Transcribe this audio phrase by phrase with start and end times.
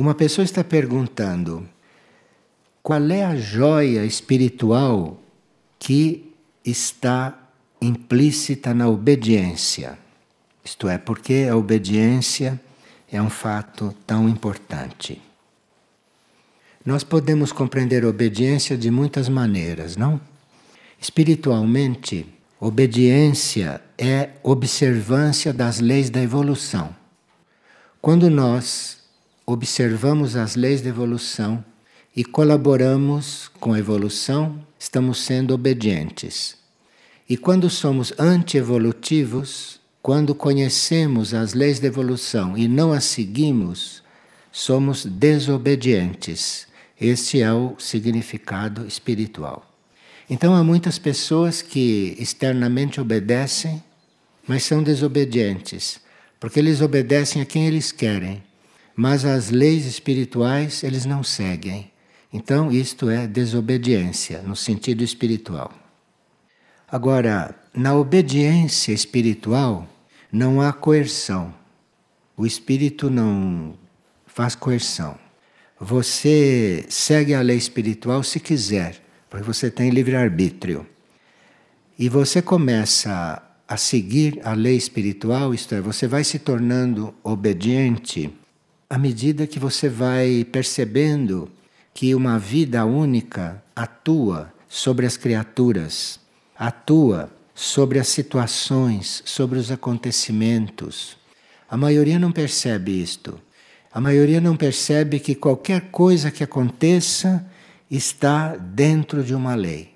[0.00, 1.68] Uma pessoa está perguntando
[2.82, 5.22] qual é a joia espiritual
[5.78, 6.32] que
[6.64, 7.38] está
[7.82, 9.98] implícita na obediência.
[10.64, 12.58] Isto é, porque a obediência
[13.12, 15.20] é um fato tão importante.
[16.82, 20.18] Nós podemos compreender obediência de muitas maneiras, não?
[20.98, 22.26] Espiritualmente,
[22.58, 26.96] obediência é observância das leis da evolução.
[28.00, 28.99] Quando nós
[29.50, 31.64] observamos as leis da evolução
[32.14, 36.56] e colaboramos com a evolução, estamos sendo obedientes.
[37.28, 44.02] E quando somos anti-evolutivos, quando conhecemos as leis da evolução e não as seguimos,
[44.52, 46.66] somos desobedientes.
[47.00, 49.66] Este é o significado espiritual.
[50.28, 53.82] Então há muitas pessoas que externamente obedecem,
[54.46, 56.00] mas são desobedientes,
[56.38, 58.42] porque eles obedecem a quem eles querem,
[59.00, 61.90] mas as leis espirituais eles não seguem.
[62.30, 65.72] Então isto é desobediência no sentido espiritual.
[66.86, 69.88] Agora, na obediência espiritual
[70.30, 71.54] não há coerção.
[72.36, 73.72] O espírito não
[74.26, 75.16] faz coerção.
[75.80, 80.86] Você segue a lei espiritual se quiser porque você tem livre-arbítrio.
[81.98, 88.30] E você começa a seguir a lei espiritual, isto é, você vai se tornando obediente
[88.90, 91.48] à medida que você vai percebendo
[91.94, 96.18] que uma vida única atua sobre as criaturas,
[96.58, 101.16] atua sobre as situações, sobre os acontecimentos.
[101.68, 103.40] A maioria não percebe isto.
[103.92, 107.46] A maioria não percebe que qualquer coisa que aconteça
[107.88, 109.94] está dentro de uma lei.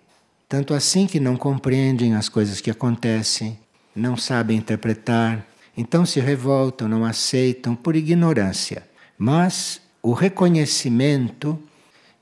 [0.48, 3.58] Tanto assim que não compreendem as coisas que acontecem,
[3.94, 5.44] não sabem interpretar,
[5.76, 8.86] então se revoltam, não aceitam por ignorância.
[9.18, 11.58] Mas o reconhecimento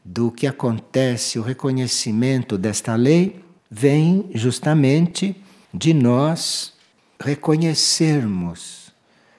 [0.05, 5.36] do que acontece, o reconhecimento desta lei, vem justamente
[5.73, 6.73] de nós
[7.20, 8.92] reconhecermos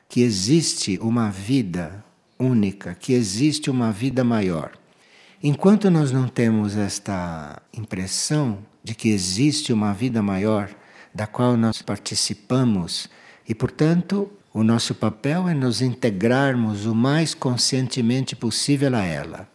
[0.07, 2.03] que existe uma vida
[2.39, 4.71] única, que existe uma vida maior.
[5.41, 10.69] Enquanto nós não temos esta impressão de que existe uma vida maior
[11.13, 13.09] da qual nós participamos
[13.47, 19.49] e, portanto, o nosso papel é nos integrarmos o mais conscientemente possível a ela.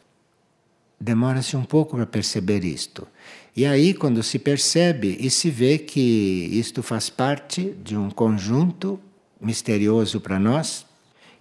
[1.00, 3.06] Demora-se um pouco para perceber isto.
[3.54, 8.98] E aí, quando se percebe e se vê que isto faz parte de um conjunto
[9.40, 10.84] misterioso para nós,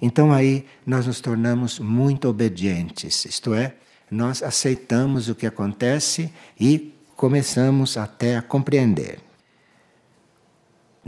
[0.01, 3.75] então aí nós nos tornamos muito obedientes, isto é,
[4.09, 9.26] nós aceitamos o que acontece e começamos até a compreender.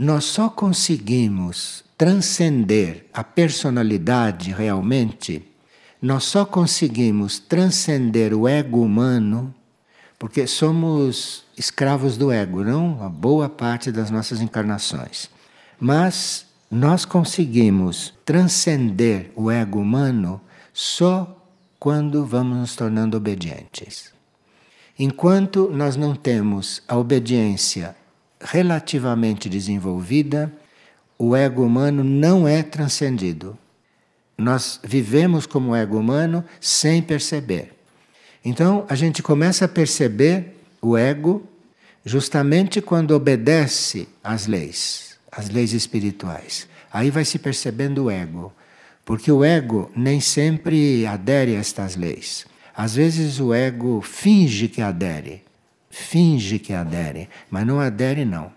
[0.02, 5.46] Nós só conseguimos transcender a personalidade realmente,
[6.00, 9.54] nós só conseguimos transcender o ego humano
[10.18, 13.04] porque somos escravos do ego, não?
[13.04, 15.28] A boa parte das nossas encarnações.
[15.78, 20.40] Mas nós conseguimos transcender o ego humano
[20.72, 21.46] só
[21.78, 24.14] quando vamos nos tornando obedientes.
[24.98, 27.99] Enquanto nós não temos a obediência
[28.40, 30.52] relativamente desenvolvida,
[31.18, 33.56] o ego humano não é transcendido.
[34.36, 37.74] Nós vivemos como ego humano sem perceber.
[38.44, 41.46] Então a gente começa a perceber o ego
[42.04, 46.66] justamente quando obedece às leis, às leis espirituais.
[46.90, 48.52] Aí vai se percebendo o ego.
[49.04, 52.46] Porque o ego nem sempre adere a estas leis.
[52.74, 55.42] Às vezes o ego finge que adere,
[55.90, 58.52] finge que adere, mas não adere não.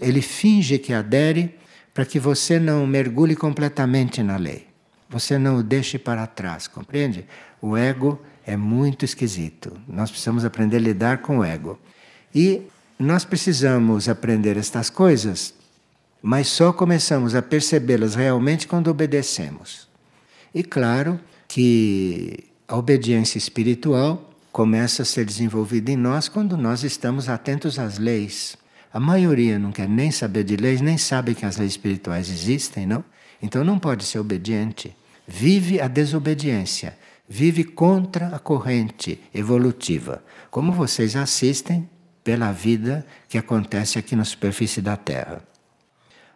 [0.00, 1.58] Ele finge que adere
[1.92, 4.66] para que você não mergulhe completamente na lei.
[5.10, 7.26] Você não o deixe para trás, compreende?
[7.60, 9.78] O ego é muito esquisito.
[9.86, 11.78] Nós precisamos aprender a lidar com o ego.
[12.34, 12.62] E
[12.98, 15.54] nós precisamos aprender estas coisas
[16.22, 19.88] mas só começamos a percebê-las realmente quando obedecemos.
[20.54, 21.18] E claro
[21.48, 27.98] que a obediência espiritual começa a ser desenvolvida em nós quando nós estamos atentos às
[27.98, 28.56] leis.
[28.92, 32.86] A maioria não quer nem saber de leis, nem sabe que as leis espirituais existem,
[32.86, 33.02] não?
[33.42, 34.94] Então não pode ser obediente.
[35.26, 41.88] Vive a desobediência, vive contra a corrente evolutiva, como vocês assistem
[42.22, 45.42] pela vida que acontece aqui na superfície da Terra.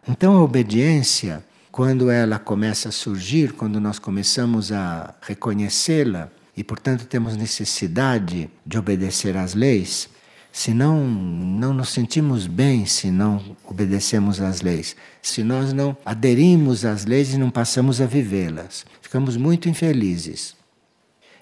[0.07, 7.05] Então a obediência, quando ela começa a surgir, quando nós começamos a reconhecê-la e, portanto,
[7.05, 10.09] temos necessidade de obedecer às leis,
[10.51, 16.83] se não, não nos sentimos bem se não obedecemos às leis, se nós não aderimos
[16.83, 20.55] às leis e não passamos a vivê-las, ficamos muito infelizes.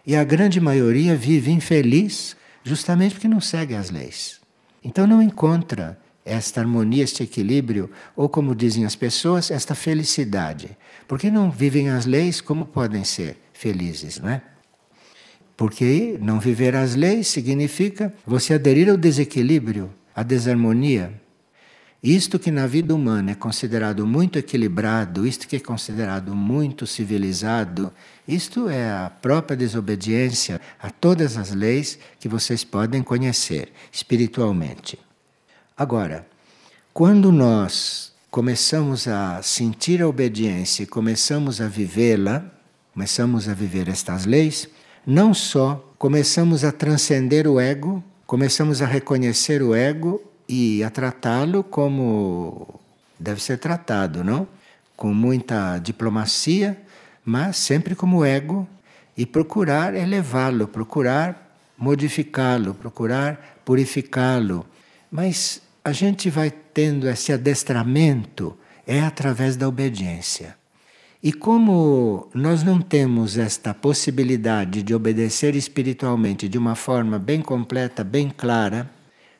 [0.05, 4.41] E a grande maioria vive infeliz justamente porque não segue as leis.
[4.83, 10.77] Então não encontra esta harmonia, este equilíbrio, ou como dizem as pessoas, esta felicidade.
[11.07, 14.41] Porque não vivem as leis, como podem ser felizes, não é?
[15.57, 21.13] Porque não viver as leis significa você aderir ao desequilíbrio, à desarmonia.
[22.03, 27.91] Isto que na vida humana é considerado muito equilibrado, isto que é considerado muito civilizado,
[28.27, 34.99] isto é a própria desobediência a todas as leis que vocês podem conhecer espiritualmente.
[35.75, 36.27] Agora,
[36.93, 42.45] quando nós começamos a sentir a obediência e começamos a vivê-la,
[42.93, 44.69] começamos a viver estas leis,
[45.05, 51.63] não só começamos a transcender o ego, começamos a reconhecer o ego e a tratá-lo
[51.63, 52.79] como
[53.19, 54.47] deve ser tratado, não?
[54.95, 56.77] Com muita diplomacia,
[57.23, 58.67] mas sempre como ego
[59.15, 64.65] e procurar elevá-lo, procurar modificá-lo, procurar purificá-lo.
[65.11, 68.57] Mas a gente vai tendo esse adestramento
[68.87, 70.55] é através da obediência.
[71.25, 78.03] E como nós não temos esta possibilidade de obedecer espiritualmente de uma forma bem completa,
[78.03, 78.87] bem clara,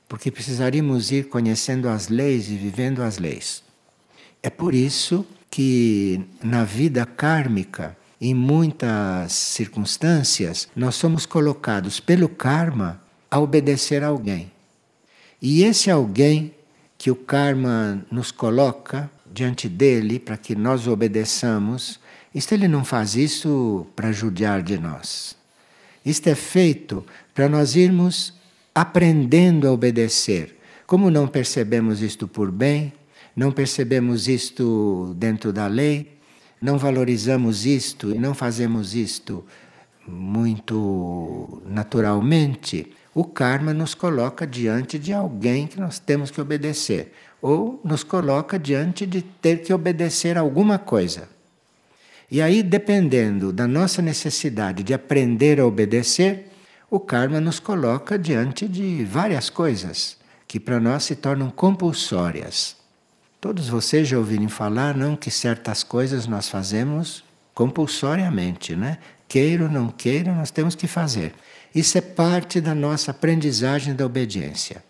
[0.10, 3.62] porque precisaríamos ir conhecendo as leis e vivendo as leis.
[4.42, 13.00] É por isso que na vida kármica, em muitas circunstâncias, nós somos colocados pelo karma
[13.30, 14.52] a obedecer a alguém.
[15.40, 16.52] E esse alguém
[16.98, 22.00] que o karma nos coloca diante dele para que nós obedeçamos,
[22.34, 25.36] isto ele não faz isso para judiar de nós.
[26.06, 28.34] Isto é feito para nós irmos
[28.74, 30.56] aprendendo a obedecer.
[30.88, 32.94] Como não percebemos isto por bem,
[33.36, 36.18] não percebemos isto dentro da lei,
[36.62, 39.44] não valorizamos isto e não fazemos isto
[40.08, 47.80] muito naturalmente, o karma nos coloca diante de alguém que nós temos que obedecer, ou
[47.82, 51.30] nos coloca diante de ter que obedecer alguma coisa.
[52.30, 56.52] E aí, dependendo da nossa necessidade de aprender a obedecer,
[56.92, 62.76] o karma nos coloca diante de várias coisas que para nós se tornam compulsórias.
[63.40, 67.24] Todos vocês já ouviram falar, não, que certas coisas nós fazemos
[67.54, 68.98] compulsoriamente, né?
[69.28, 71.34] Queira ou não queira, nós temos que fazer.
[71.76, 74.82] Isso é parte da nossa aprendizagem da obediência.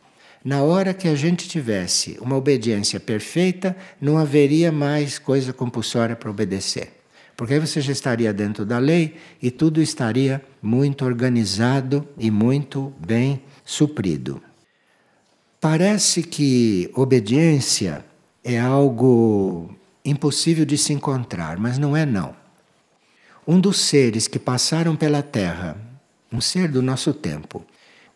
[0.44, 6.30] Na hora que a gente tivesse uma obediência perfeita, não haveria mais coisa compulsória para
[6.30, 6.94] obedecer.
[7.36, 12.94] Porque aí você já estaria dentro da lei e tudo estaria muito organizado e muito
[13.00, 14.40] bem suprido.
[15.60, 18.06] Parece que obediência
[18.44, 22.36] é algo impossível de se encontrar, mas não é não.
[23.48, 25.85] Um dos seres que passaram pela Terra
[26.36, 27.66] um ser do nosso tempo,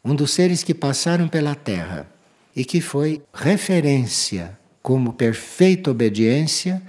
[0.04, 2.06] um dos seres que passaram pela Terra
[2.54, 6.82] e que foi referência como perfeita obediência,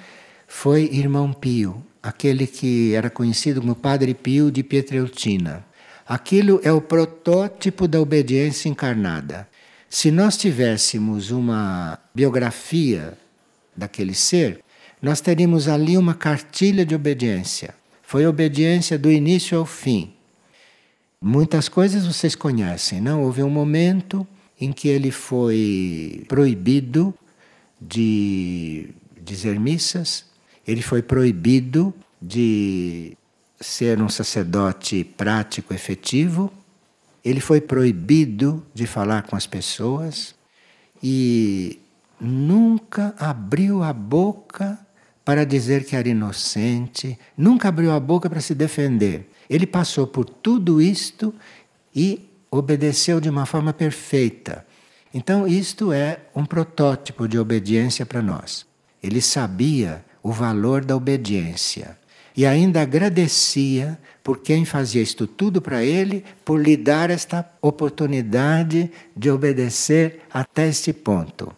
[0.48, 5.64] foi irmão Pio, aquele que era conhecido como Padre Pio de Pietreutina.
[6.04, 9.48] Aquilo é o protótipo da obediência encarnada.
[9.88, 13.16] Se nós tivéssemos uma biografia
[13.76, 14.60] daquele ser,
[15.00, 17.74] nós teríamos ali uma cartilha de obediência.
[18.02, 20.12] Foi obediência do início ao fim.
[21.22, 23.22] Muitas coisas vocês conhecem, não?
[23.24, 24.26] Houve um momento
[24.58, 27.14] em que ele foi proibido
[27.78, 28.88] de
[29.20, 30.24] dizer missas,
[30.66, 33.18] ele foi proibido de
[33.60, 36.50] ser um sacerdote prático, efetivo,
[37.22, 40.34] ele foi proibido de falar com as pessoas
[41.02, 41.80] e
[42.18, 44.78] nunca abriu a boca
[45.22, 49.29] para dizer que era inocente, nunca abriu a boca para se defender.
[49.50, 51.34] Ele passou por tudo isto
[51.94, 54.64] e obedeceu de uma forma perfeita.
[55.12, 58.64] Então, isto é um protótipo de obediência para nós.
[59.02, 61.98] Ele sabia o valor da obediência
[62.36, 68.90] e ainda agradecia por quem fazia isto tudo para ele, por lhe dar esta oportunidade
[69.16, 71.52] de obedecer até este ponto.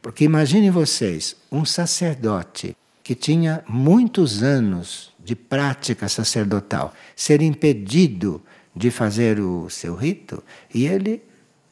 [0.00, 8.42] Porque imaginem vocês, um sacerdote que tinha muitos anos de prática sacerdotal, ser impedido
[8.76, 11.22] de fazer o seu rito, e ele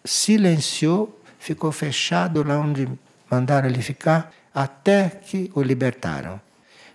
[0.04, 2.88] silenciou, ficou fechado lá onde
[3.30, 6.40] mandaram ele ficar, até que o libertaram.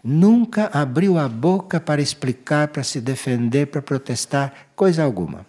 [0.03, 5.45] Nunca abriu a boca para explicar, para se defender, para protestar, coisa alguma.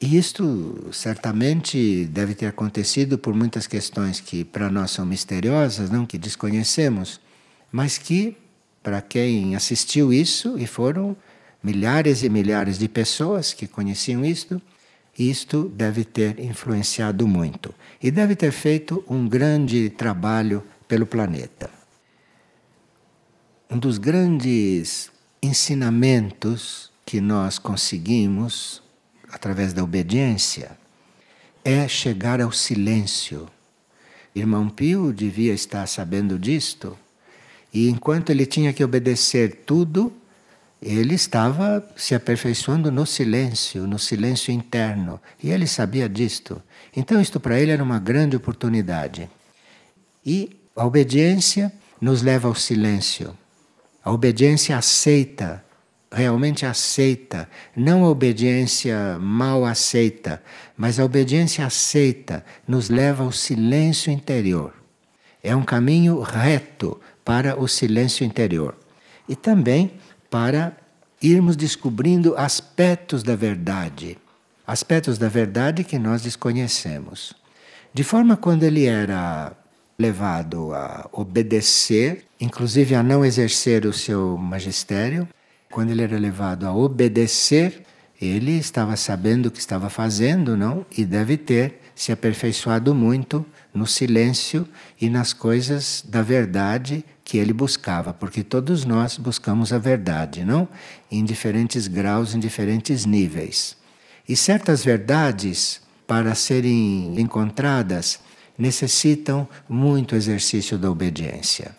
[0.00, 6.06] E isto certamente deve ter acontecido por muitas questões que para nós são misteriosas, não
[6.06, 7.20] que desconhecemos,
[7.70, 8.36] mas que
[8.88, 11.14] para quem assistiu isso e foram
[11.62, 14.62] milhares e milhares de pessoas que conheciam isto,
[15.18, 21.68] isto deve ter influenciado muito e deve ter feito um grande trabalho pelo planeta.
[23.68, 25.10] Um dos grandes
[25.42, 28.82] ensinamentos que nós conseguimos
[29.30, 30.78] através da obediência
[31.62, 33.50] é chegar ao silêncio.
[34.34, 36.98] Irmão Pio devia estar sabendo disto,
[37.72, 40.12] e enquanto ele tinha que obedecer tudo,
[40.80, 46.62] ele estava se aperfeiçoando no silêncio, no silêncio interno, e ele sabia disto.
[46.96, 49.28] Então, isto para ele era uma grande oportunidade.
[50.24, 53.36] E a obediência nos leva ao silêncio.
[54.04, 55.64] A obediência aceita,
[56.10, 60.42] realmente aceita, não a obediência mal aceita,
[60.76, 64.72] mas a obediência aceita nos leva ao silêncio interior.
[65.42, 68.74] É um caminho reto para o silêncio interior.
[69.28, 69.92] E também
[70.30, 70.74] para
[71.20, 74.16] irmos descobrindo aspectos da verdade,
[74.66, 77.34] aspectos da verdade que nós desconhecemos.
[77.92, 79.52] De forma quando ele era
[79.98, 85.28] levado a obedecer, inclusive a não exercer o seu magistério,
[85.70, 87.82] quando ele era levado a obedecer,
[88.18, 90.86] ele estava sabendo o que estava fazendo, não?
[90.96, 94.66] E deve ter se aperfeiçoado muito no silêncio
[95.00, 100.68] e nas coisas da verdade que ele buscava, porque todos nós buscamos a verdade, não?
[101.10, 103.76] Em diferentes graus, em diferentes níveis.
[104.28, 108.20] E certas verdades, para serem encontradas,
[108.56, 111.76] necessitam muito exercício da obediência.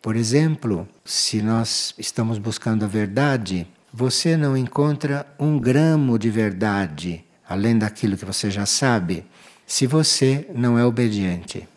[0.00, 7.24] Por exemplo, se nós estamos buscando a verdade, você não encontra um gramo de verdade,
[7.46, 9.26] além daquilo que você já sabe,
[9.70, 11.68] se você não é obediente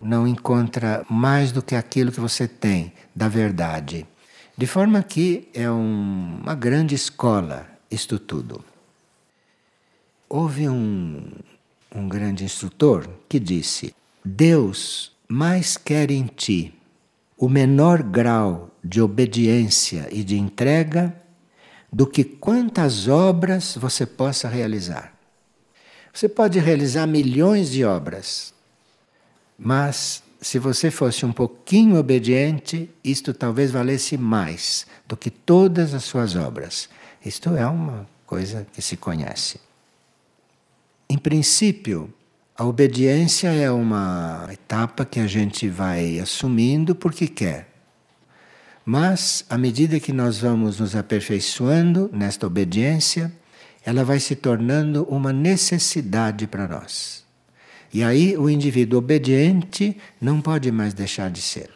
[0.00, 4.06] não encontra mais do que aquilo que você tem da verdade.
[4.56, 8.64] De forma que é um, uma grande escola isto tudo.
[10.28, 11.32] Houve um,
[11.92, 13.92] um grande instrutor que disse:
[14.24, 16.72] Deus mais quer em ti
[17.36, 21.12] o menor grau de obediência e de entrega
[21.92, 25.11] do que quantas obras você possa realizar.
[26.12, 28.52] Você pode realizar milhões de obras,
[29.58, 36.04] mas se você fosse um pouquinho obediente, isto talvez valesse mais do que todas as
[36.04, 36.88] suas obras.
[37.24, 39.60] Isto é uma coisa que se conhece.
[41.08, 42.12] Em princípio,
[42.56, 47.68] a obediência é uma etapa que a gente vai assumindo porque quer.
[48.84, 53.32] Mas, à medida que nós vamos nos aperfeiçoando nesta obediência,
[53.84, 57.24] ela vai se tornando uma necessidade para nós.
[57.92, 61.70] E aí o indivíduo obediente não pode mais deixar de ser.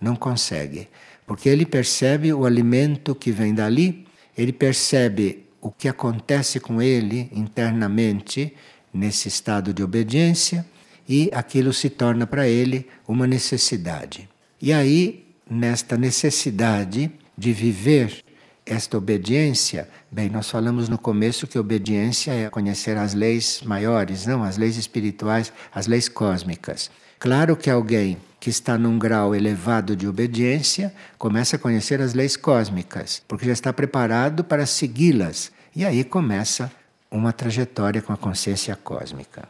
[0.00, 0.88] Não consegue.
[1.26, 4.06] Porque ele percebe o alimento que vem dali,
[4.36, 8.52] ele percebe o que acontece com ele internamente
[8.92, 10.66] nesse estado de obediência
[11.08, 14.28] e aquilo se torna para ele uma necessidade.
[14.60, 18.22] E aí, nesta necessidade de viver
[18.66, 24.42] esta obediência, bem, nós falamos no começo que obediência é conhecer as leis maiores, não
[24.42, 26.90] as leis espirituais, as leis cósmicas.
[27.18, 32.36] Claro que alguém que está num grau elevado de obediência começa a conhecer as leis
[32.36, 35.52] cósmicas, porque já está preparado para segui-las.
[35.76, 36.72] E aí começa
[37.10, 39.48] uma trajetória com a consciência cósmica.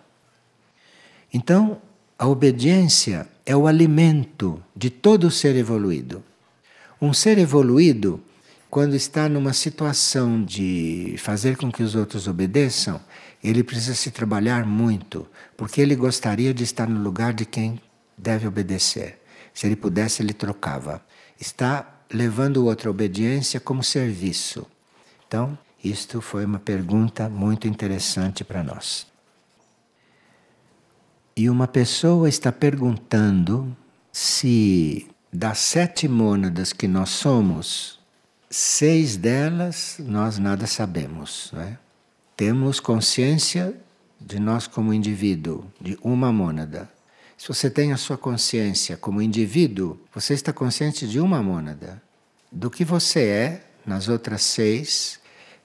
[1.32, 1.80] Então,
[2.18, 6.22] a obediência é o alimento de todo ser evoluído.
[7.00, 8.20] Um ser evoluído
[8.74, 13.00] quando está numa situação de fazer com que os outros obedeçam,
[13.40, 17.80] ele precisa se trabalhar muito, porque ele gostaria de estar no lugar de quem
[18.18, 19.22] deve obedecer.
[19.54, 21.00] Se ele pudesse, ele trocava.
[21.40, 24.66] Está levando outra obediência como serviço.
[25.28, 29.06] Então, isto foi uma pergunta muito interessante para nós.
[31.36, 33.76] E uma pessoa está perguntando
[34.10, 38.02] se das sete mônadas que nós somos,
[38.56, 41.52] Seis delas nós nada sabemos.
[41.56, 41.76] É?
[42.36, 43.74] Temos consciência
[44.20, 46.88] de nós como indivíduo, de uma mônada.
[47.36, 52.00] Se você tem a sua consciência como indivíduo, você está consciente de uma mônada.
[52.52, 55.18] Do que você é nas outras seis,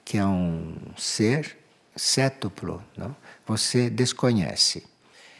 [0.04, 1.58] que é um ser
[1.94, 3.14] cétuplo, não?
[3.46, 4.82] você desconhece.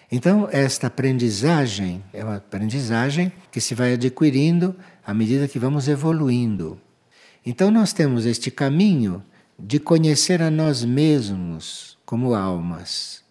[0.09, 4.73] Então, esta aprendizagem é uma aprendizagem que se vai adquirindo
[5.05, 6.81] à medida que vamos evoluindo.
[7.45, 9.23] Então nós temos este caminho
[9.59, 13.23] de conhecer a nós mesmos como almas.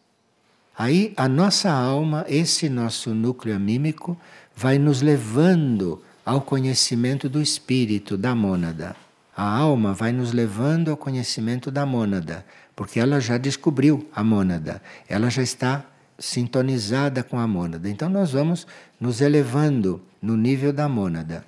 [0.77, 4.17] Aí a nossa alma, esse nosso núcleo anímico,
[4.55, 8.95] vai nos levando ao conhecimento do espírito, da mônada.
[9.35, 14.81] A alma vai nos levando ao conhecimento da mônada, porque ela já descobriu a mônada,
[15.07, 15.85] ela já está
[16.17, 17.89] sintonizada com a mônada.
[17.89, 18.67] Então nós vamos
[18.99, 21.45] nos elevando no nível da mônada.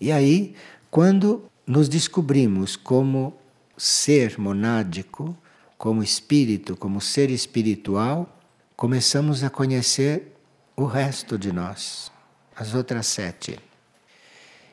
[0.00, 0.54] E aí,
[0.90, 3.36] quando nos descobrimos como
[3.76, 5.36] ser monádico,
[5.76, 8.38] como espírito, como ser espiritual,
[8.76, 10.34] começamos a conhecer
[10.76, 12.10] o resto de nós,
[12.54, 13.58] as outras sete.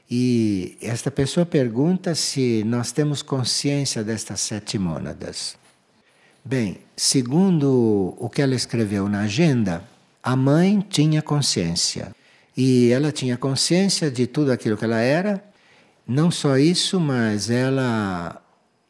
[0.10, 5.56] E esta pessoa pergunta se nós temos consciência destas sete mônadas.
[6.44, 9.84] Bem, segundo o que ela escreveu na agenda,
[10.22, 12.14] a mãe tinha consciência.
[12.58, 15.42] E ela tinha consciência de tudo aquilo que ela era.
[16.14, 18.42] Não só isso, mas ela,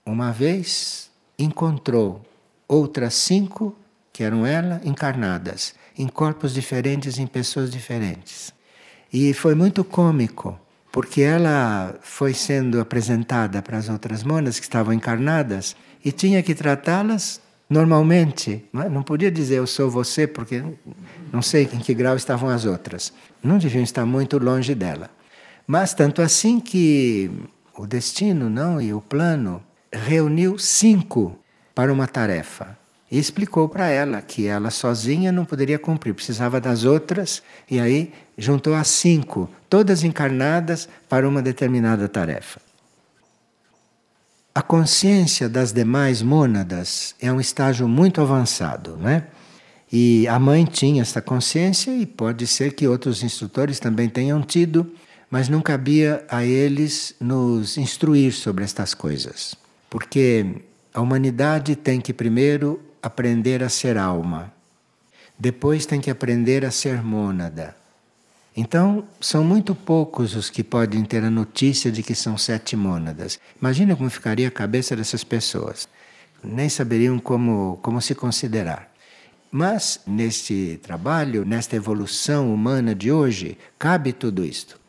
[0.03, 2.25] uma vez, encontrou
[2.67, 3.75] outras cinco,
[4.11, 8.51] que eram ela, encarnadas, em corpos diferentes, em pessoas diferentes.
[9.13, 10.59] E foi muito cômico,
[10.91, 16.55] porque ela foi sendo apresentada para as outras monas que estavam encarnadas e tinha que
[16.55, 18.65] tratá-las normalmente.
[18.73, 19.03] Não, é?
[19.03, 20.63] podia dizer eu sou você, porque
[21.31, 23.13] não sei em que grau estavam as outras.
[23.43, 25.20] Não deviam estar muito longe dela.
[25.65, 27.31] Mas tanto assim que
[27.77, 31.37] o destino não e o plano reuniu cinco
[31.73, 32.77] para uma tarefa
[33.11, 38.13] e explicou para ela que ela sozinha não poderia cumprir, precisava das outras e aí
[38.37, 42.61] juntou as cinco, todas encarnadas para uma determinada tarefa.
[44.55, 49.27] A consciência das demais mônadas é um estágio muito avançado, né?
[49.91, 54.89] E a mãe tinha esta consciência e pode ser que outros instrutores também tenham tido,
[55.31, 59.55] mas não cabia a eles nos instruir sobre estas coisas.
[59.89, 60.61] Porque
[60.93, 64.53] a humanidade tem que primeiro aprender a ser alma,
[65.39, 67.75] depois tem que aprender a ser mônada,
[68.55, 73.39] então, são muito poucos os que podem ter a notícia de que são sete mônadas.
[73.59, 75.87] Imagina como ficaria a cabeça dessas pessoas.
[76.43, 78.91] Nem saberiam como, como se considerar.
[79.49, 84.80] Mas, neste trabalho, nesta evolução humana de hoje, cabe tudo isto.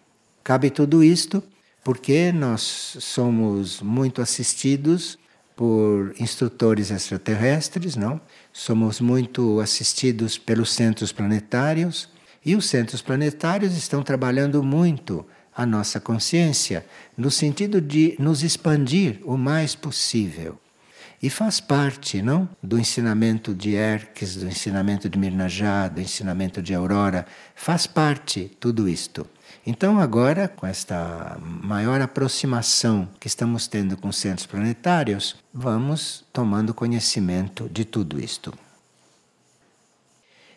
[0.45, 1.43] Cabe tudo isto
[1.85, 5.19] porque nós somos muito assistidos
[5.55, 8.21] por instrutores extraterrestres, não?
[8.53, 12.09] Somos muito assistidos pelos centros planetários
[12.45, 15.25] e os centros planetários estão trabalhando muito
[15.55, 16.85] a nossa consciência
[17.17, 20.59] no sentido de nos expandir o mais possível.
[21.23, 26.75] E faz parte, não, do ensinamento de Erques, do ensinamento de Mirnajá, do ensinamento de
[26.75, 29.25] Aurora, faz parte tudo isto.
[29.65, 36.75] Então agora, com esta maior aproximação que estamos tendo com os centros planetários, vamos tomando
[36.75, 38.53] conhecimento de tudo isto.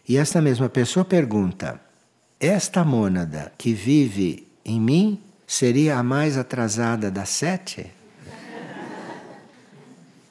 [0.09, 1.79] E esta mesma pessoa pergunta:
[2.39, 7.91] esta mônada que vive em mim seria a mais atrasada das sete?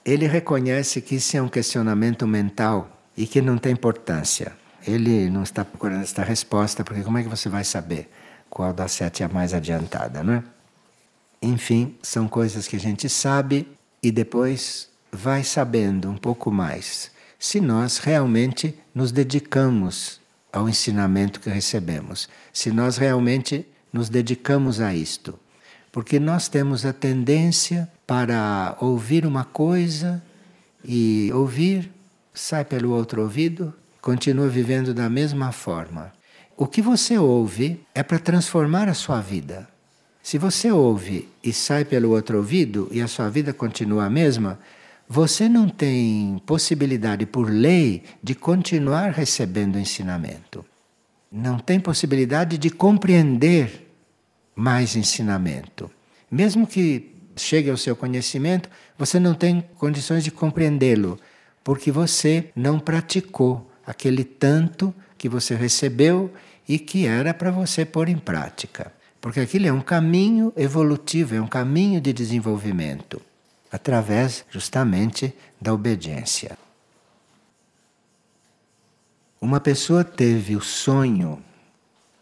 [0.04, 4.52] Ele reconhece que isso é um questionamento mental e que não tem importância.
[4.86, 8.10] Ele não está procurando esta resposta, porque como é que você vai saber
[8.54, 10.44] qual das sete é a mais adiantada, não é?
[11.42, 13.68] Enfim, são coisas que a gente sabe
[14.02, 17.12] e depois vai sabendo um pouco mais
[17.44, 20.18] se nós realmente nos dedicamos
[20.50, 25.38] ao ensinamento que recebemos, se nós realmente nos dedicamos a isto.
[25.92, 30.22] Porque nós temos a tendência para ouvir uma coisa
[30.82, 31.90] e ouvir,
[32.32, 36.12] sai pelo outro ouvido, continua vivendo da mesma forma.
[36.56, 39.68] O que você ouve é para transformar a sua vida.
[40.22, 44.60] Se você ouve e sai pelo outro ouvido e a sua vida continua a mesma,
[45.08, 50.64] você não tem possibilidade por lei de continuar recebendo ensinamento.
[51.30, 53.90] Não tem possibilidade de compreender
[54.54, 55.90] mais ensinamento.
[56.30, 61.18] Mesmo que chegue ao seu conhecimento, você não tem condições de compreendê-lo,
[61.64, 66.30] porque você não praticou aquele tanto que você recebeu
[66.68, 68.92] e que era para você pôr em prática.
[69.20, 73.20] Porque aquilo é um caminho evolutivo, é um caminho de desenvolvimento
[73.72, 76.56] através justamente da obediência.
[79.40, 81.42] Uma pessoa teve o sonho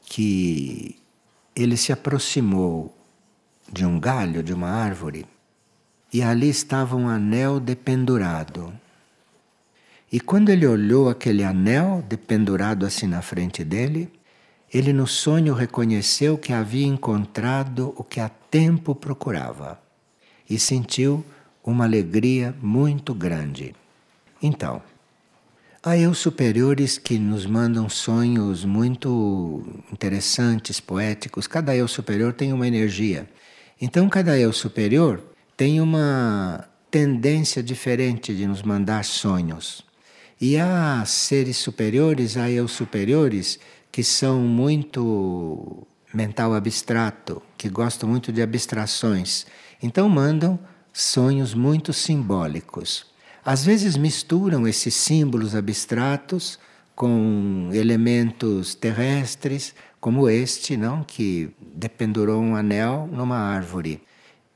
[0.03, 0.97] que
[1.55, 2.97] ele se aproximou
[3.71, 5.27] de um galho de uma árvore
[6.13, 8.73] e ali estava um anel dependurado.
[10.11, 14.11] E quando ele olhou aquele anel dependurado assim na frente dele,
[14.73, 19.79] ele no sonho reconheceu que havia encontrado o que há tempo procurava
[20.49, 21.25] e sentiu
[21.63, 23.75] uma alegria muito grande.
[24.43, 24.83] Então,
[25.83, 31.47] há eu superiores que nos mandam sonhos muito interessantes, poéticos.
[31.47, 33.29] Cada eu superior tem uma energia.
[33.81, 35.23] Então, cada eu superior
[35.57, 39.85] tem uma tendência diferente de nos mandar sonhos.
[40.41, 43.61] E há seres superiores, há eu superiores,
[43.93, 49.47] que são muito mental abstrato, que gostam muito de abstrações.
[49.83, 50.59] Então mandam
[50.93, 53.07] sonhos muito simbólicos.
[53.45, 56.59] Às vezes misturam esses símbolos abstratos
[56.95, 64.03] com elementos terrestres, como este, não, que dependurou um anel numa árvore.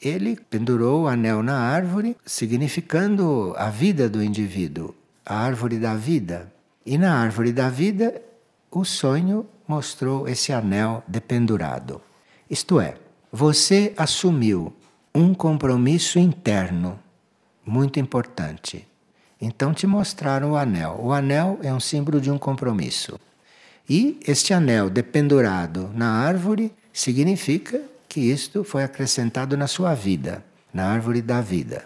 [0.01, 4.94] Ele pendurou o anel na árvore, significando a vida do indivíduo,
[5.25, 6.53] a árvore da vida.
[6.85, 8.22] E na árvore da vida,
[8.70, 12.00] o sonho mostrou esse anel dependurado.
[12.48, 12.94] Isto é,
[13.33, 14.72] você assumiu
[15.14, 16.98] um compromisso interno
[17.64, 18.87] muito importante.
[19.40, 20.98] Então te mostraram o anel.
[21.02, 23.18] O anel é um símbolo de um compromisso.
[23.88, 30.87] E este anel dependurado na árvore significa que isto foi acrescentado na sua vida, na
[30.87, 31.85] árvore da vida.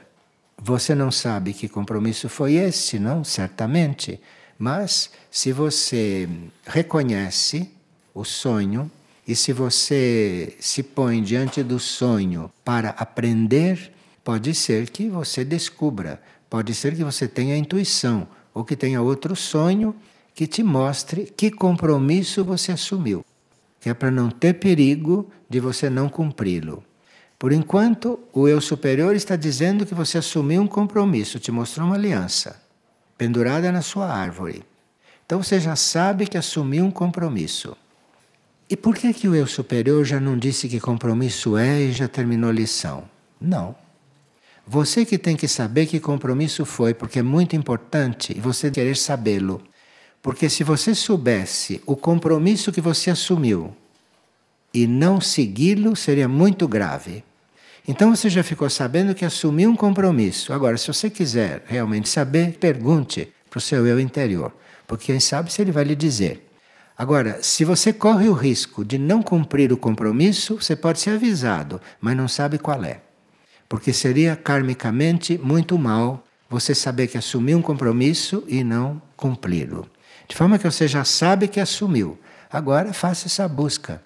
[0.57, 3.25] Você não sabe que compromisso foi esse, não?
[3.25, 4.21] Certamente.
[4.61, 6.29] Mas se você
[6.67, 7.71] reconhece
[8.15, 8.91] o sonho
[9.27, 13.91] e se você se põe diante do sonho para aprender,
[14.23, 16.21] pode ser que você descubra,
[16.51, 19.97] pode ser que você tenha intuição ou que tenha outro sonho
[20.35, 23.25] que te mostre que compromisso você assumiu,
[23.81, 26.85] que é para não ter perigo de você não cumpri-lo.
[27.39, 31.97] Por enquanto, o eu superior está dizendo que você assumiu um compromisso, te mostrou uma
[31.97, 32.60] aliança
[33.21, 34.63] pendurada na sua árvore.
[35.27, 37.77] Então você já sabe que assumiu um compromisso.
[38.67, 42.09] E por que, que o eu superior já não disse que compromisso é e já
[42.09, 43.05] terminou a lição?
[43.39, 43.77] Não.
[44.67, 49.61] Você que tem que saber que compromisso foi, porque é muito importante você querer sabê-lo.
[50.23, 53.77] Porque se você soubesse o compromisso que você assumiu
[54.73, 57.23] e não segui-lo, seria muito grave.
[57.87, 60.53] Então você já ficou sabendo que assumiu um compromisso.
[60.53, 64.53] Agora, se você quiser realmente saber, pergunte para o seu eu interior,
[64.87, 66.47] porque quem sabe se ele vai lhe dizer.
[66.97, 71.81] Agora, se você corre o risco de não cumprir o compromisso, você pode ser avisado,
[72.01, 73.01] mas não sabe qual é.
[73.69, 79.89] Porque seria karmicamente muito mal você saber que assumiu um compromisso e não cumpri-lo.
[80.29, 82.19] De forma que você já sabe que assumiu.
[82.53, 84.03] Agora faça essa busca.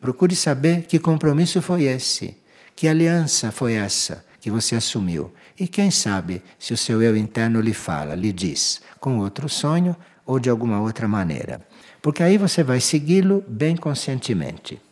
[0.00, 2.36] Procure saber que compromisso foi esse,
[2.74, 5.32] que aliança foi essa que você assumiu.
[5.58, 9.96] E quem sabe se o seu eu interno lhe fala, lhe diz, com outro sonho
[10.26, 11.66] ou de alguma outra maneira
[12.02, 14.82] porque aí você vai segui-lo bem conscientemente.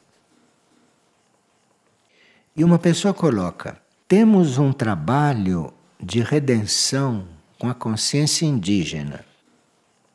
[2.57, 7.27] E uma pessoa coloca: temos um trabalho de redenção
[7.59, 9.25] com a consciência indígena.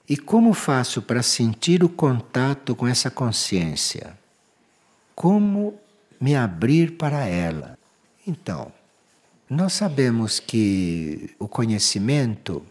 [0.08, 4.18] E como faço para sentir o contato com essa consciência?
[5.16, 5.78] Como
[6.26, 7.78] me abrir para ela?
[8.26, 8.72] Então,
[9.48, 12.66] nós sabemos que o conhecimento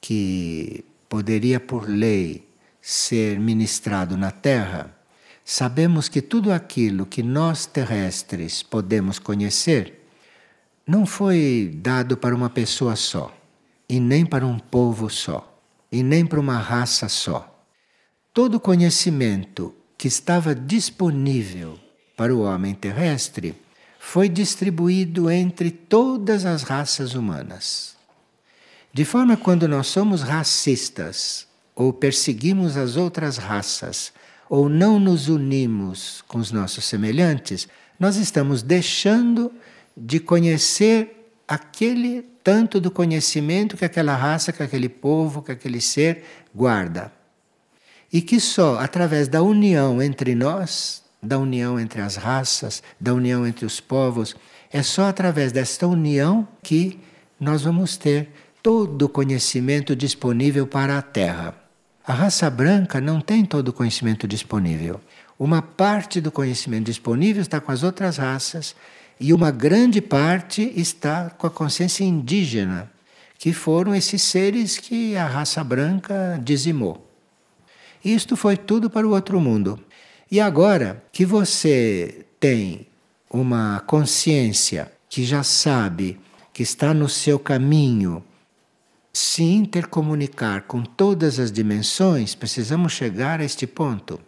[0.00, 2.46] que poderia por lei
[2.80, 4.96] ser ministrado na Terra,
[5.44, 10.06] sabemos que tudo aquilo que nós terrestres podemos conhecer
[10.86, 13.36] não foi dado para uma pessoa só,
[13.88, 17.60] e nem para um povo só, e nem para uma raça só.
[18.32, 21.76] Todo conhecimento que estava disponível
[22.20, 23.54] para o homem terrestre
[23.98, 27.96] foi distribuído entre todas as raças humanas.
[28.92, 34.12] De forma que quando nós somos racistas ou perseguimos as outras raças,
[34.50, 37.66] ou não nos unimos com os nossos semelhantes,
[37.98, 39.50] nós estamos deixando
[39.96, 46.22] de conhecer aquele tanto do conhecimento que aquela raça, que aquele povo, que aquele ser
[46.54, 47.10] guarda.
[48.12, 53.46] E que só através da união entre nós, da união entre as raças, da união
[53.46, 54.34] entre os povos,
[54.72, 56.98] é só através desta união que
[57.38, 58.30] nós vamos ter
[58.62, 61.54] todo o conhecimento disponível para a Terra.
[62.06, 65.00] A raça branca não tem todo o conhecimento disponível.
[65.38, 68.74] Uma parte do conhecimento disponível está com as outras raças
[69.18, 72.90] e uma grande parte está com a consciência indígena,
[73.38, 77.06] que foram esses seres que a raça branca dizimou.
[78.04, 79.78] Isto foi tudo para o outro mundo.
[80.30, 82.86] E agora que você tem
[83.28, 86.20] uma consciência que já sabe
[86.52, 88.22] que está no seu caminho
[89.12, 94.20] se intercomunicar com todas as dimensões, precisamos chegar a este ponto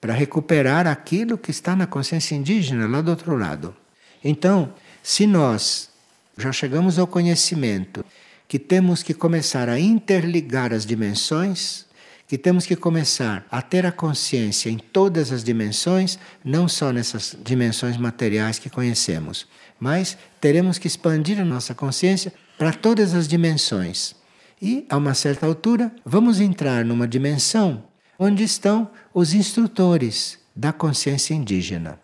[0.00, 3.76] para recuperar aquilo que está na consciência indígena lá do outro lado.
[4.24, 4.72] Então,
[5.02, 5.90] se nós
[6.36, 8.04] já chegamos ao conhecimento
[8.48, 11.85] que temos que começar a interligar as dimensões,
[12.26, 17.36] que temos que começar a ter a consciência em todas as dimensões, não só nessas
[17.44, 19.46] dimensões materiais que conhecemos,
[19.78, 24.16] mas teremos que expandir a nossa consciência para todas as dimensões.
[24.60, 27.84] E, a uma certa altura, vamos entrar numa dimensão
[28.18, 32.00] onde estão os instrutores da consciência indígena.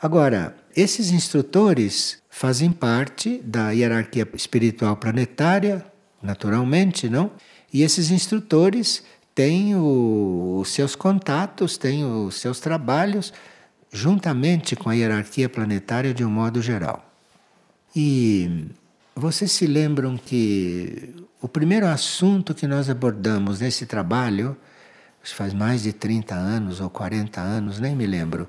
[0.00, 5.84] Agora, esses instrutores fazem parte da hierarquia espiritual planetária,
[6.22, 7.32] naturalmente, não?
[7.72, 9.02] E esses instrutores
[9.34, 13.32] têm o, os seus contatos, têm os seus trabalhos,
[13.92, 17.10] juntamente com a hierarquia planetária de um modo geral.
[17.94, 18.68] E
[19.14, 24.56] vocês se lembram que o primeiro assunto que nós abordamos nesse trabalho,
[25.22, 28.48] faz mais de 30 anos ou 40 anos, nem me lembro,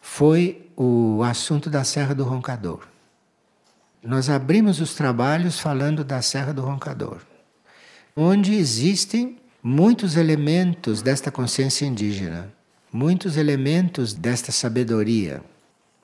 [0.00, 2.86] foi o assunto da Serra do Roncador.
[4.02, 7.20] Nós abrimos os trabalhos falando da Serra do Roncador,
[8.14, 12.52] onde existem muitos elementos desta consciência indígena,
[12.92, 15.42] muitos elementos desta sabedoria.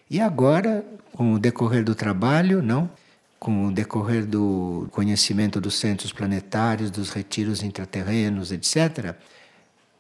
[0.09, 2.91] E agora, com o decorrer do trabalho, não,
[3.39, 9.15] com o decorrer do conhecimento dos centros planetários, dos retiros intraterrenos, etc.,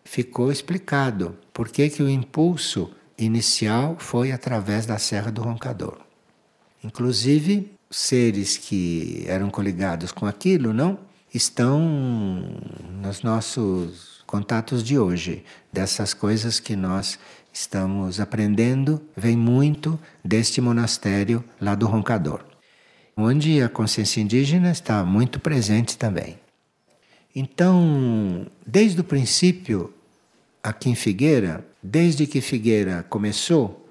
[0.05, 5.99] ficou explicado por que, que o impulso inicial foi através da Serra do Roncador.
[6.83, 11.10] Inclusive, seres que eram coligados com aquilo, não?
[11.33, 11.81] Estão
[13.03, 17.19] nos nossos contatos de hoje, dessas coisas que nós
[17.53, 22.45] estamos aprendendo, vem muito deste monastério lá do Roncador,
[23.17, 26.39] onde a consciência indígena está muito presente também.
[27.35, 29.93] Então, desde o princípio,
[30.63, 33.89] aqui em Figueira, desde que Figueira começou,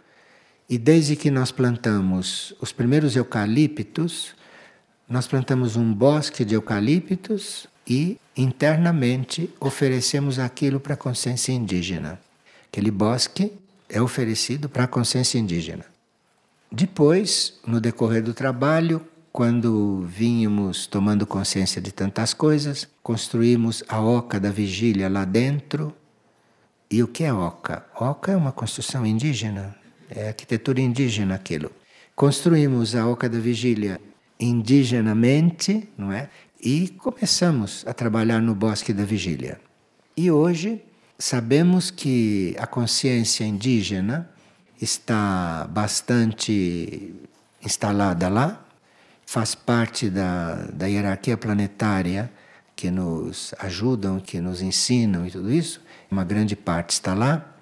[0.70, 4.36] e desde que nós plantamos os primeiros eucaliptos,
[5.10, 12.20] nós plantamos um bosque de eucaliptos e internamente oferecemos aquilo para a consciência indígena.
[12.72, 13.52] Aquele bosque
[13.90, 15.84] é oferecido para a consciência indígena.
[16.72, 24.40] Depois, no decorrer do trabalho, quando vínhamos tomando consciência de tantas coisas, construímos a oca
[24.40, 25.92] da vigília lá dentro.
[26.92, 27.84] E o que é oca?
[28.00, 29.76] Oca é uma construção indígena,
[30.08, 31.72] é arquitetura indígena aquilo.
[32.16, 34.00] Construímos a oca da vigília
[34.40, 36.30] indigenamente, não é?
[36.62, 39.60] E começamos a trabalhar no bosque da vigília.
[40.16, 40.82] E hoje
[41.18, 44.30] sabemos que a consciência indígena
[44.82, 47.14] está bastante
[47.62, 48.66] instalada lá,
[49.26, 52.32] faz parte da, da hierarquia planetária
[52.76, 57.56] que nos ajudam, que nos ensinam e tudo isso, uma grande parte está lá.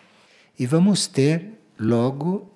[0.57, 2.51] E vamos ter logo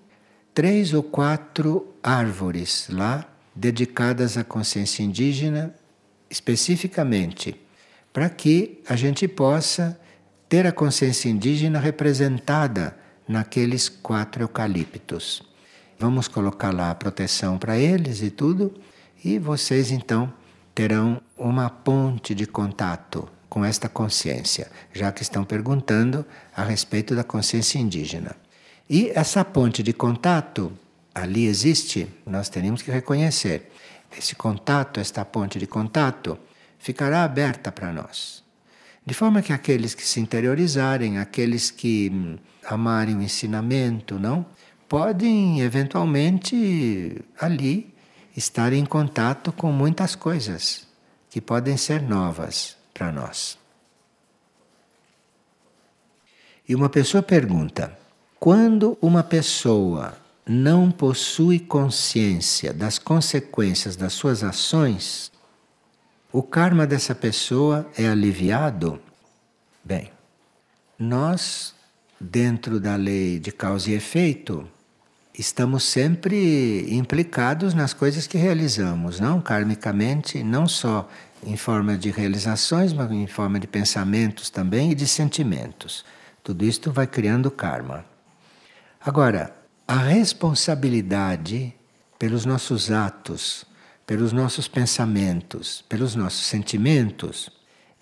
[0.53, 5.73] três ou quatro árvores lá dedicadas à consciência indígena,
[6.29, 7.59] especificamente
[8.13, 9.99] para que a gente possa
[10.49, 15.41] ter a consciência indígena representada naqueles quatro eucaliptos.
[15.97, 18.73] Vamos colocar lá a proteção para eles e tudo,
[19.23, 20.33] e vocês então
[20.75, 27.23] terão uma ponte de contato com esta consciência, já que estão perguntando a respeito da
[27.23, 28.35] consciência indígena.
[28.89, 30.71] E essa ponte de contato
[31.13, 33.71] ali existe, nós teremos que reconhecer.
[34.17, 36.37] Esse contato, esta ponte de contato,
[36.79, 38.43] ficará aberta para nós.
[39.05, 44.45] De forma que aqueles que se interiorizarem, aqueles que hum, amarem o ensinamento, não,
[44.87, 47.93] podem eventualmente ali
[48.35, 50.87] estar em contato com muitas coisas
[51.29, 53.57] que podem ser novas para nós.
[56.67, 57.97] E uma pessoa pergunta:
[58.39, 65.31] quando uma pessoa não possui consciência das consequências das suas ações,
[66.31, 68.99] o karma dessa pessoa é aliviado?
[69.83, 70.11] Bem,
[70.97, 71.73] nós,
[72.19, 74.67] dentro da lei de causa e efeito,
[75.37, 81.09] estamos sempre implicados nas coisas que realizamos, não karmicamente, não só
[81.43, 86.05] em forma de realizações, mas em forma de pensamentos também e de sentimentos.
[86.43, 88.05] Tudo isto vai criando karma.
[88.99, 91.73] Agora, a responsabilidade
[92.17, 93.65] pelos nossos atos,
[94.05, 97.49] pelos nossos pensamentos, pelos nossos sentimentos,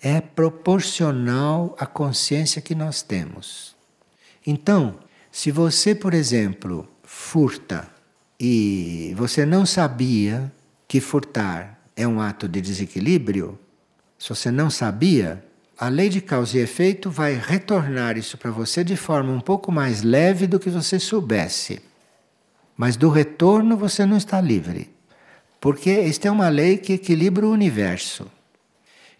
[0.00, 3.76] é proporcional à consciência que nós temos.
[4.46, 4.98] Então,
[5.30, 7.88] se você, por exemplo, furta
[8.38, 10.50] e você não sabia
[10.88, 13.58] que furtar é um ato de desequilíbrio,
[14.18, 15.44] se você não sabia,
[15.80, 19.72] a lei de causa e efeito vai retornar isso para você de forma um pouco
[19.72, 21.80] mais leve do que você soubesse.
[22.76, 24.90] Mas do retorno você não está livre.
[25.58, 28.30] Porque esta é uma lei que equilibra o universo.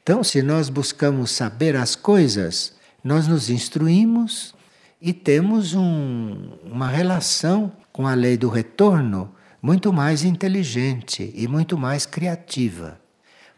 [0.02, 4.54] Então, se nós buscamos saber as coisas, nós nos instruímos
[5.00, 11.78] e temos um, uma relação com a lei do retorno muito mais inteligente e muito
[11.78, 13.00] mais criativa.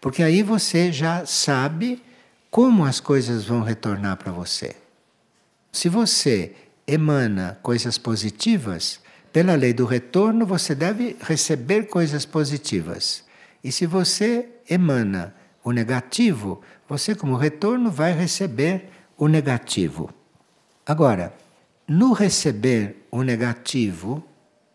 [0.01, 2.01] Porque aí você já sabe
[2.53, 4.77] como as coisas vão retornar para você.
[5.73, 6.55] Se você
[6.87, 9.01] emana coisas positivas,
[9.33, 13.25] pela lei do retorno você deve receber coisas positivas.
[13.65, 15.35] E se você emana
[15.65, 20.11] o negativo, você, como retorno, vai receber o negativo.
[20.85, 21.33] Agora,
[21.88, 24.23] no receber o negativo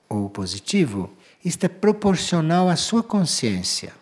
[0.10, 1.13] ou o positivo,
[1.46, 3.94] isto é proporcional à sua consciência.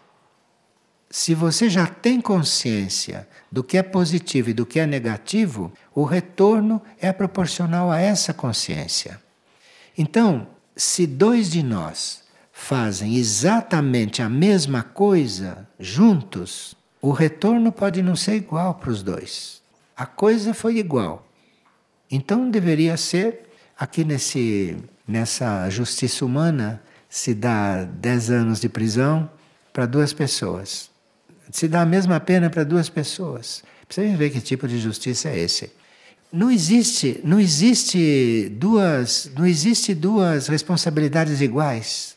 [1.10, 6.04] Se você já tem consciência do que é positivo e do que é negativo, o
[6.04, 9.18] retorno é proporcional a essa consciência.
[9.98, 18.14] Então, se dois de nós fazem exatamente a mesma coisa juntos, o retorno pode não
[18.14, 19.62] ser igual para os dois.
[19.96, 21.26] A coisa foi igual.
[22.12, 24.76] Então deveria ser aqui nesse
[25.08, 29.30] nessa justiça humana se dá 10 anos de prisão
[29.72, 30.94] para duas pessoas
[31.52, 33.64] se dá a mesma pena para duas pessoas.
[33.88, 35.72] Precisa ver que tipo de justiça é esse.
[36.32, 42.16] Não existe, não existe duas, não existe duas responsabilidades iguais.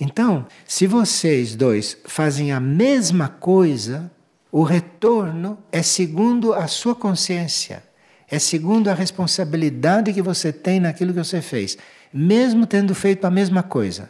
[0.00, 4.10] Então, se vocês dois fazem a mesma coisa,
[4.50, 7.82] o retorno é segundo a sua consciência,
[8.30, 11.76] é segundo a responsabilidade que você tem naquilo que você fez,
[12.12, 14.08] mesmo tendo feito a mesma coisa.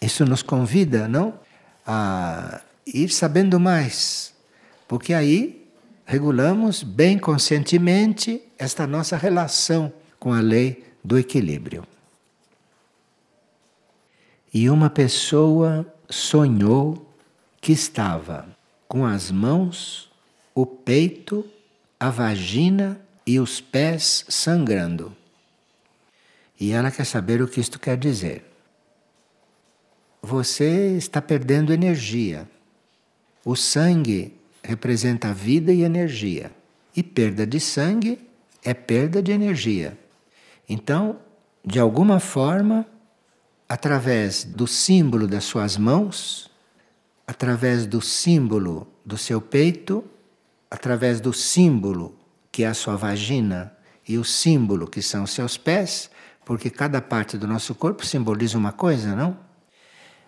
[0.00, 1.38] Isso nos convida, não,
[1.86, 4.34] a ir sabendo mais,
[4.86, 5.66] porque aí
[6.04, 11.84] regulamos bem conscientemente esta nossa relação com a lei do equilíbrio.
[14.52, 17.14] E uma pessoa sonhou
[17.60, 18.48] que estava
[18.88, 20.10] com as mãos,
[20.52, 21.46] o peito,
[21.98, 25.16] a vagina e os pés sangrando.
[26.58, 28.44] E ela quer saber o que isto quer dizer.
[30.20, 32.48] Você está perdendo energia.
[33.44, 36.52] O sangue representa vida e energia.
[36.94, 38.18] E perda de sangue
[38.62, 39.98] é perda de energia.
[40.68, 41.18] Então,
[41.64, 42.86] de alguma forma,
[43.68, 46.50] através do símbolo das suas mãos,
[47.26, 50.04] através do símbolo do seu peito,
[50.70, 52.16] através do símbolo
[52.52, 53.72] que é a sua vagina
[54.06, 56.10] e o símbolo que são seus pés,
[56.44, 59.36] porque cada parte do nosso corpo simboliza uma coisa, não?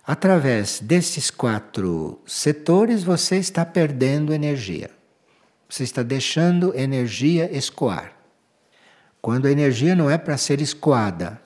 [0.04, 4.90] Através desses quatro setores, você está perdendo energia.
[5.68, 8.12] Você está deixando energia escoar.
[9.20, 11.40] Quando a energia não é para ser escoada,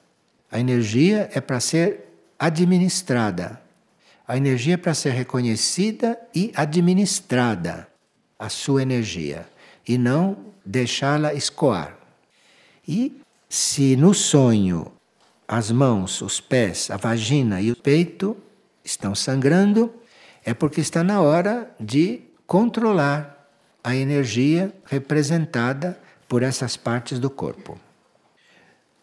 [0.50, 2.06] a energia é para ser
[2.38, 3.60] administrada.
[4.26, 7.86] A energia é para ser reconhecida e administrada,
[8.38, 9.46] a sua energia,
[9.86, 11.96] e não deixá-la escoar.
[12.88, 14.90] E se no sonho
[15.46, 18.36] as mãos, os pés, a vagina e o peito
[18.86, 19.92] estão sangrando,
[20.44, 23.50] é porque está na hora de controlar
[23.82, 27.78] a energia representada por essas partes do corpo.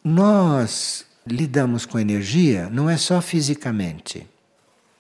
[0.03, 4.27] Nós lidamos com energia não é só fisicamente.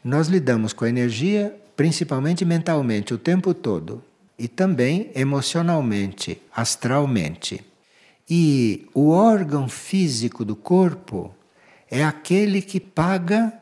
[0.03, 4.03] Nós lidamos com energia principalmente mentalmente o tempo todo
[4.37, 7.63] e também emocionalmente, astralmente.
[8.29, 11.33] E o órgão físico do corpo
[11.89, 13.53] é aquele que paga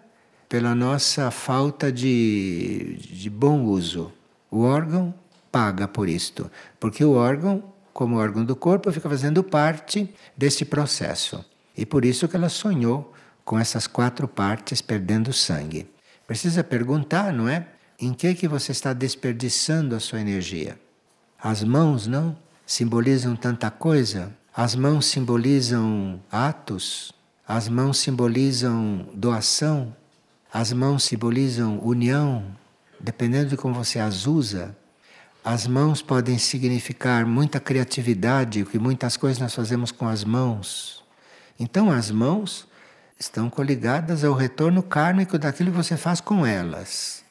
[0.52, 4.12] pela nossa falta de, de bom uso.
[4.52, 5.14] O órgão
[5.50, 11.46] paga por isto, porque o órgão, como órgão do corpo, fica fazendo parte desse processo.
[11.78, 13.14] E por isso que ela sonhou
[13.46, 15.90] com essas quatro partes perdendo sangue.
[16.28, 17.68] Precisa perguntar, não é?
[17.98, 20.78] Em que que você está desperdiçando a sua energia?
[21.42, 22.36] As mãos, não?
[22.66, 24.36] Simbolizam tanta coisa.
[24.54, 27.14] As mãos simbolizam atos,
[27.48, 29.96] as mãos simbolizam doação,
[30.54, 32.46] as mãos simbolizam união,
[33.00, 34.76] dependendo de como você as usa.
[35.44, 41.04] As mãos podem significar muita criatividade, que muitas coisas nós fazemos com as mãos.
[41.58, 42.68] Então, as mãos
[43.18, 47.24] estão coligadas ao retorno kármico daquilo que você faz com elas.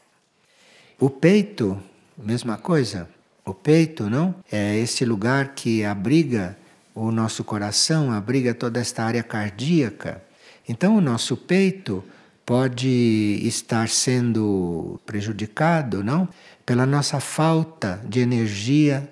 [0.98, 1.80] O peito,
[2.16, 3.08] mesma coisa.
[3.44, 4.34] O peito, não?
[4.50, 6.56] É esse lugar que abriga
[6.94, 10.22] o nosso coração, abriga toda esta área cardíaca.
[10.68, 12.02] Então, o nosso peito
[12.50, 16.28] pode estar sendo prejudicado, não?
[16.66, 19.08] Pela nossa falta de energia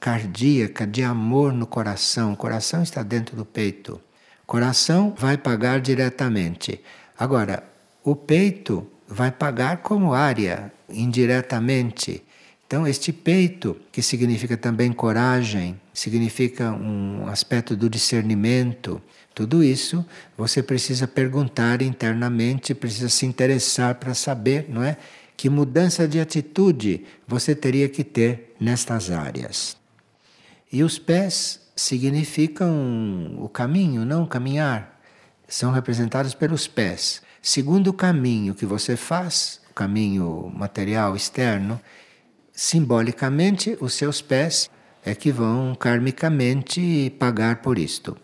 [0.00, 2.32] cardíaca, de amor no coração.
[2.32, 4.00] O coração está dentro do peito.
[4.42, 6.80] O coração vai pagar diretamente.
[7.16, 7.62] Agora,
[8.02, 12.20] o peito vai pagar como área, indiretamente.
[12.66, 19.00] Então, este peito, que significa também coragem, significa um aspecto do discernimento,
[19.34, 20.04] tudo isso
[20.36, 24.96] você precisa perguntar internamente, precisa se interessar para saber, não é?
[25.36, 29.76] Que mudança de atitude você teria que ter nestas áreas.
[30.70, 35.00] E os pés significam o caminho, não caminhar.
[35.48, 37.22] São representados pelos pés.
[37.40, 41.80] Segundo o caminho que você faz, o caminho material externo,
[42.52, 44.70] simbolicamente, os seus pés
[45.04, 48.16] é que vão karmicamente pagar por isto.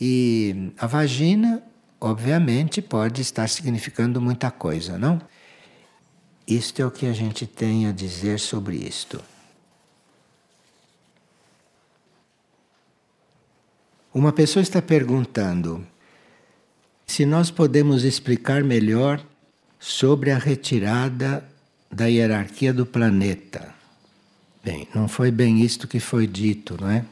[0.00, 1.62] E a vagina,
[2.00, 5.20] obviamente, pode estar significando muita coisa, não?
[6.46, 9.22] Isto é o que a gente tem a dizer sobre isto.
[14.14, 15.86] Uma pessoa está perguntando
[17.06, 19.22] se nós podemos explicar melhor
[19.78, 21.44] sobre a retirada
[21.90, 23.74] da hierarquia do planeta.
[24.64, 27.04] Bem, não foi bem isto que foi dito, não é?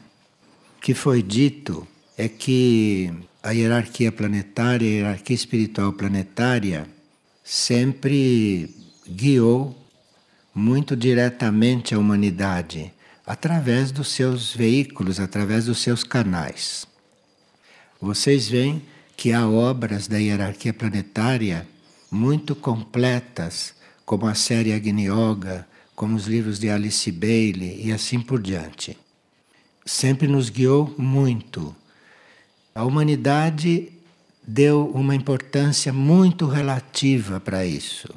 [0.77, 1.87] O que foi dito
[2.17, 3.13] é que
[3.43, 6.87] a hierarquia planetária, a hierarquia espiritual planetária,
[7.43, 8.73] sempre
[9.07, 9.77] guiou
[10.53, 12.91] muito diretamente a humanidade
[13.25, 16.87] através dos seus veículos, através dos seus canais.
[18.01, 18.81] Vocês veem
[19.15, 21.67] que há obras da hierarquia planetária
[22.09, 28.19] muito completas como a série Agni Yoga, como os livros de Alice Bailey e assim
[28.19, 28.97] por diante.
[29.85, 31.75] Sempre nos guiou muito.
[32.77, 33.91] A humanidade
[34.47, 38.07] deu uma importância muito relativa para isso.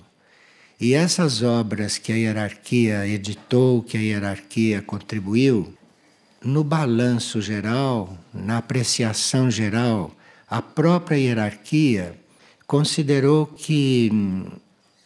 [0.78, 5.72] E essas obras que a hierarquia editou, que a hierarquia contribuiu,
[6.44, 10.14] no balanço geral, na apreciação geral,
[10.46, 12.14] a própria hierarquia
[12.66, 14.12] considerou que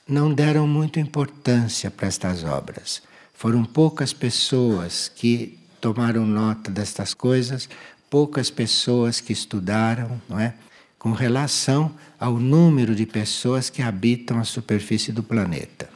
[0.09, 3.01] não deram muita importância para estas obras.
[3.33, 7.69] Foram poucas pessoas que tomaram nota destas coisas,
[8.15, 10.55] poucas pessoas que estudaram, não é?
[11.01, 15.91] Com relação ao número de pessoas que habitam a superfície do planeta.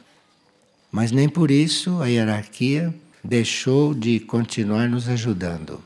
[0.91, 2.93] Mas nem por isso a hierarquia
[3.23, 5.81] deixou de continuar nos ajudando.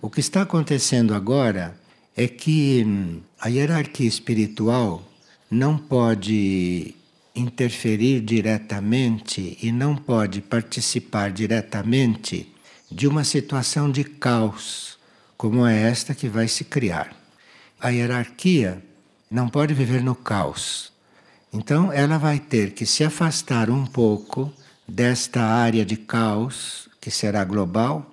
[0.00, 1.78] O que está acontecendo agora
[2.16, 5.06] é que hum, a hierarquia espiritual
[5.50, 6.94] não pode
[7.36, 12.50] interferir diretamente e não pode participar diretamente
[12.90, 14.93] de uma situação de caos
[15.44, 17.14] como é esta que vai se criar.
[17.78, 18.82] A hierarquia
[19.30, 20.90] não pode viver no caos.
[21.52, 24.50] Então ela vai ter que se afastar um pouco
[24.88, 28.10] desta área de caos, que será global,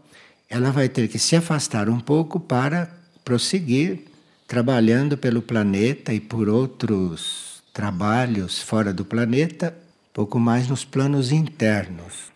[0.50, 4.08] ela vai ter que se afastar um pouco para prosseguir
[4.46, 9.74] trabalhando pelo planeta e por outros trabalhos fora do planeta,
[10.12, 12.30] pouco mais nos planos internos.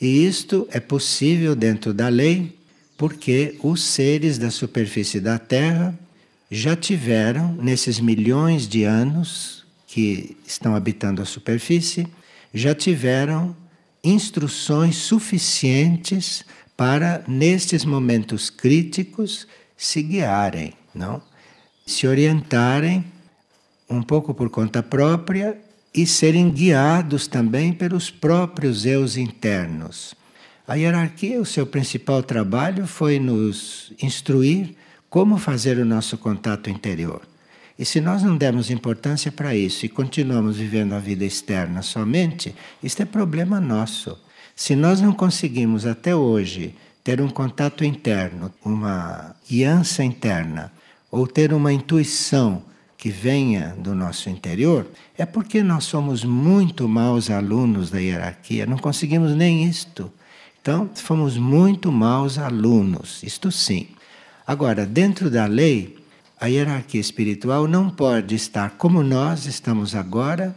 [0.00, 2.55] E isto é possível dentro da lei
[2.96, 5.98] porque os seres da superfície da Terra
[6.50, 12.06] já tiveram, nesses milhões de anos que estão habitando a superfície,
[12.54, 13.56] já tiveram
[14.02, 16.44] instruções suficientes
[16.76, 21.20] para, nestes momentos críticos, se guiarem, não?
[21.86, 23.04] se orientarem
[23.88, 25.56] um pouco por conta própria
[25.94, 30.14] e serem guiados também pelos próprios eus internos.
[30.68, 34.74] A hierarquia, o seu principal trabalho foi nos instruir
[35.08, 37.22] como fazer o nosso contato interior.
[37.78, 42.52] E se nós não demos importância para isso e continuamos vivendo a vida externa somente,
[42.82, 44.18] isto é problema nosso.
[44.56, 50.72] Se nós não conseguimos até hoje ter um contato interno, uma guiança interna,
[51.12, 52.64] ou ter uma intuição
[52.98, 54.84] que venha do nosso interior,
[55.16, 60.10] é porque nós somos muito maus alunos da hierarquia, não conseguimos nem isto.
[60.66, 63.86] Então, fomos muito maus alunos, isto sim.
[64.44, 65.96] Agora, dentro da lei,
[66.40, 70.56] a hierarquia espiritual não pode estar como nós estamos agora,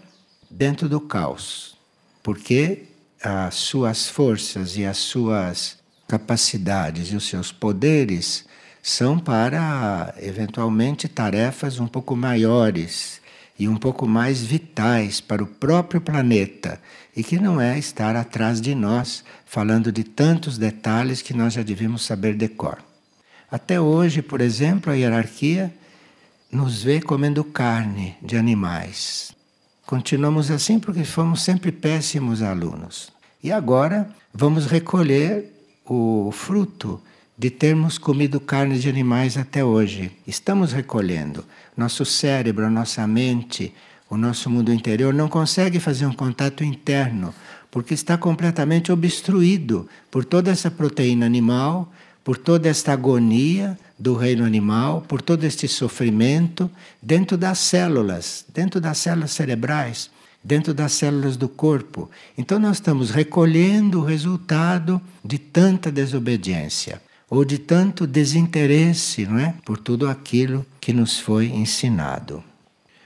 [0.50, 1.78] dentro do caos,
[2.24, 2.86] porque
[3.22, 8.46] as suas forças e as suas capacidades e os seus poderes
[8.82, 13.22] são para, eventualmente, tarefas um pouco maiores
[13.60, 16.82] e um pouco mais vitais para o próprio planeta
[17.16, 21.62] e que não é estar atrás de nós falando de tantos detalhes que nós já
[21.62, 22.78] devíamos saber de cor.
[23.52, 25.74] Até hoje, por exemplo, a hierarquia
[26.50, 29.34] nos vê comendo carne de animais.
[29.86, 33.12] Continuamos assim porque fomos sempre péssimos alunos.
[33.44, 35.52] E agora vamos recolher
[35.86, 37.02] o fruto
[37.38, 40.12] de termos comido carne de animais até hoje.
[40.28, 41.44] Estamos recolhendo.
[41.80, 43.74] Nosso cérebro, a nossa mente,
[44.10, 47.34] o nosso mundo interior não consegue fazer um contato interno,
[47.72, 51.90] porque está completamente obstruído por toda essa proteína animal,
[52.22, 56.70] por toda esta agonia do reino animal, por todo este sofrimento
[57.02, 60.12] dentro das células, dentro das células cerebrais,
[60.44, 62.12] dentro das células do corpo.
[62.38, 69.54] Então nós estamos recolhendo o resultado de tanta desobediência ou de tanto desinteresse, não é,
[69.64, 72.44] por tudo aquilo que nos foi ensinado.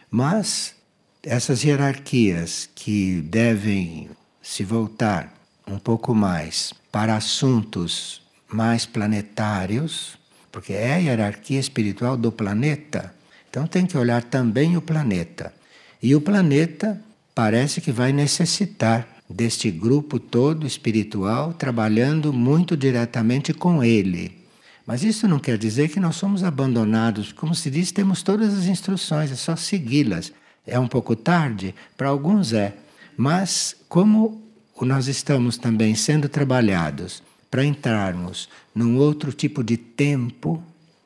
[0.10, 0.74] Mas
[1.22, 4.10] essas hierarquias que devem
[4.42, 5.34] se voltar
[5.68, 10.18] um pouco mais para assuntos mais planetários,
[10.50, 13.14] porque é a hierarquia espiritual do planeta,
[13.50, 15.54] então tem que olhar também o planeta.
[16.02, 17.02] E o planeta
[17.36, 24.43] parece que vai necessitar deste grupo todo espiritual trabalhando muito diretamente com ele.
[24.86, 27.32] Mas isso não quer dizer que nós somos abandonados.
[27.32, 30.34] Como se diz, temos todas as instruções, é só segui-las.
[30.66, 31.74] É um pouco tarde?
[31.96, 32.76] Para alguns é.
[33.16, 34.42] Mas, como
[34.82, 40.62] nós estamos também sendo trabalhados para entrarmos num outro tipo de tempo,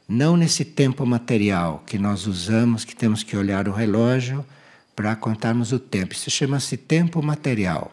[0.08, 4.46] não nesse tempo material que nós usamos, que temos que olhar o relógio
[4.96, 6.14] para contarmos o tempo.
[6.14, 7.92] Isso chama-se tempo material,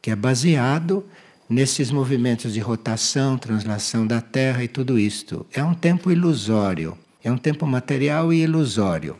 [0.00, 1.04] que é baseado
[1.48, 5.46] nesses movimentos de rotação, translação da Terra e tudo isto.
[5.52, 9.16] É um tempo ilusório, é um tempo material e ilusório.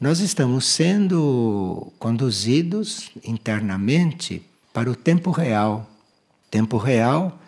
[0.00, 4.42] Nós estamos sendo conduzidos internamente
[4.72, 5.88] para o tempo real.
[6.50, 7.38] Tempo real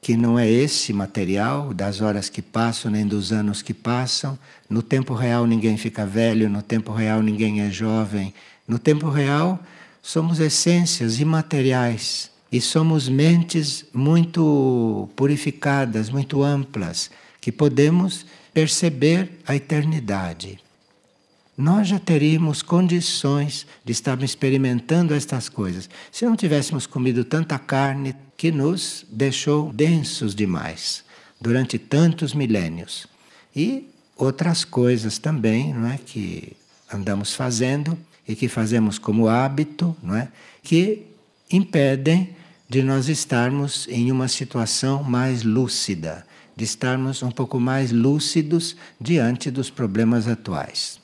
[0.00, 4.38] que não é esse material das horas que passam nem dos anos que passam.
[4.70, 8.32] No tempo real ninguém fica velho, no tempo real ninguém é jovem.
[8.68, 9.58] No tempo real
[10.00, 20.64] somos essências imateriais e somos mentes muito purificadas, muito amplas, que podemos perceber a eternidade
[21.56, 28.14] nós já teríamos condições de estar experimentando estas coisas se não tivéssemos comido tanta carne
[28.36, 31.04] que nos deixou densos demais
[31.40, 33.06] durante tantos milênios.
[33.54, 36.56] E outras coisas também, não é, que
[36.92, 37.96] andamos fazendo
[38.26, 40.28] e que fazemos como hábito, não é,
[40.62, 41.06] que
[41.50, 42.34] impedem
[42.74, 49.48] de nós estarmos em uma situação mais lúcida, de estarmos um pouco mais lúcidos diante
[49.48, 50.98] dos problemas atuais.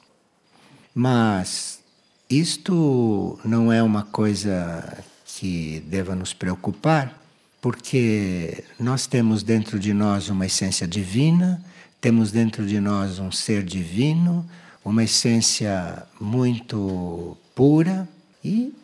[0.92, 1.78] Mas
[2.28, 7.16] isto não é uma coisa que deva nos preocupar,
[7.60, 11.64] porque nós temos dentro de nós uma essência divina,
[12.00, 14.44] temos dentro de nós um ser divino,
[14.84, 18.08] uma essência muito pura
[18.42, 18.74] e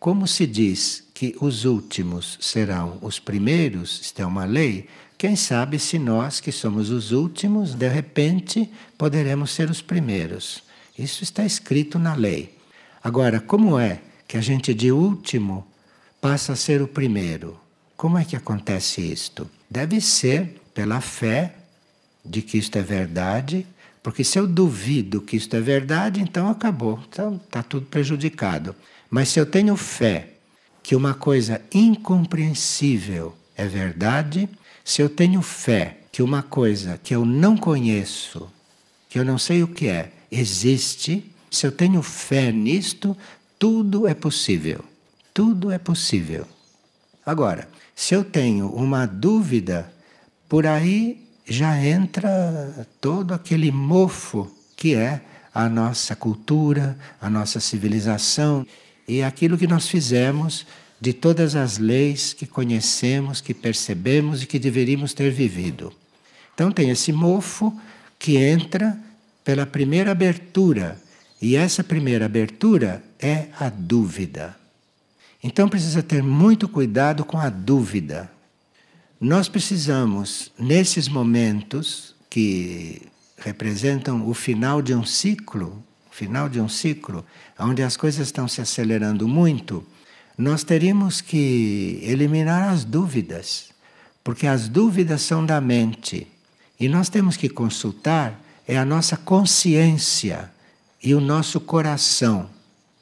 [0.00, 5.78] como se diz que os últimos serão os primeiros, isto é uma lei, quem sabe
[5.78, 10.64] se nós que somos os últimos, de repente, poderemos ser os primeiros.
[10.98, 12.58] Isso está escrito na lei.
[13.02, 15.64] Agora, como é que a gente de último
[16.20, 17.58] passa a ser o primeiro?
[17.96, 19.48] Como é que acontece isto?
[19.70, 21.54] Deve ser pela fé
[22.24, 23.64] de que isto é verdade,
[24.02, 28.74] porque se eu duvido que isto é verdade, então acabou, então está tudo prejudicado.
[29.08, 30.33] Mas se eu tenho fé
[30.84, 34.46] que uma coisa incompreensível é verdade,
[34.84, 38.48] se eu tenho fé que uma coisa que eu não conheço,
[39.08, 43.16] que eu não sei o que é, existe, se eu tenho fé nisto,
[43.58, 44.84] tudo é possível.
[45.32, 46.46] Tudo é possível.
[47.24, 49.90] Agora, se eu tenho uma dúvida,
[50.46, 55.22] por aí já entra todo aquele mofo que é
[55.54, 58.66] a nossa cultura, a nossa civilização
[59.06, 60.66] e aquilo que nós fizemos
[61.00, 65.92] de todas as leis que conhecemos, que percebemos e que deveríamos ter vivido.
[66.54, 67.78] Então tem esse mofo
[68.18, 68.98] que entra
[69.44, 70.98] pela primeira abertura.
[71.42, 74.56] E essa primeira abertura é a dúvida.
[75.42, 78.30] Então precisa ter muito cuidado com a dúvida.
[79.20, 83.02] Nós precisamos, nesses momentos que
[83.36, 85.84] representam o final de um ciclo,
[86.14, 87.24] final de um ciclo,
[87.58, 89.84] onde as coisas estão se acelerando muito,
[90.38, 93.70] nós teríamos que eliminar as dúvidas,
[94.22, 96.28] porque as dúvidas são da mente.
[96.78, 100.50] E nós temos que consultar é a nossa consciência
[101.02, 102.48] e o nosso coração,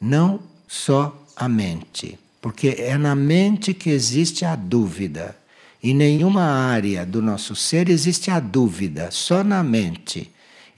[0.00, 2.18] não só a mente.
[2.40, 5.36] Porque é na mente que existe a dúvida.
[5.82, 10.32] Em nenhuma área do nosso ser existe a dúvida, só na mente.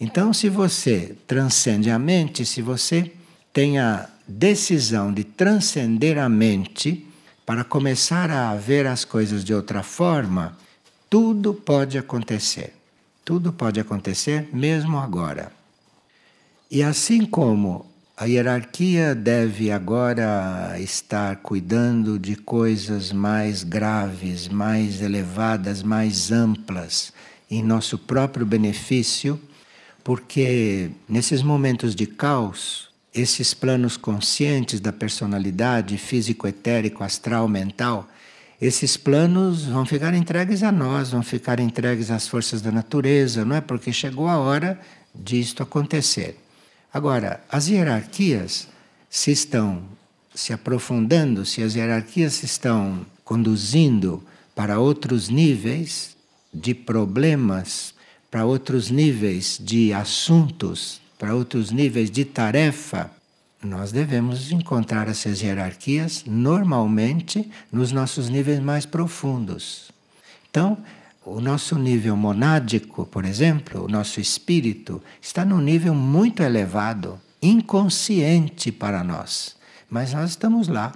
[0.05, 3.11] Então, se você transcende a mente, se você
[3.55, 7.07] tem a decisão de transcender a mente
[7.47, 10.59] para começar a ver as coisas de outra forma,
[11.09, 12.75] tudo pode acontecer.
[13.25, 15.51] Tudo pode acontecer mesmo agora.
[16.71, 17.87] E assim como
[18.17, 27.13] A hierarquia deve agora estar cuidando de coisas mais graves, mais elevadas, mais amplas,
[27.51, 29.41] em nosso próprio benefício,
[30.05, 38.07] porque nesses momentos de caos, esses planos conscientes da personalidade, físico, etérico, astral, mental,
[38.61, 43.57] esses planos vão ficar entregues a nós, vão ficar entregues às forças da natureza, não
[43.57, 43.61] é?
[43.61, 44.79] Porque chegou a hora
[45.15, 46.39] disto acontecer.
[46.93, 48.69] Agora, as hierarquias
[49.09, 49.83] se estão
[50.35, 54.23] se aprofundando, se as hierarquias se estão conduzindo
[54.55, 56.17] para outros níveis
[56.53, 57.94] de problemas,
[58.35, 63.09] para outros níveis de assuntos, para outros níveis de tarefa,
[63.63, 69.93] nós devemos encontrar essas hierarquias normalmente nos nossos níveis mais profundos.
[70.51, 70.77] Então,
[71.25, 78.73] o nosso nível monádico, por exemplo, o nosso espírito, está num nível muito elevado, inconsciente
[78.73, 79.55] para nós.
[79.89, 80.93] Mas nós estamos lá.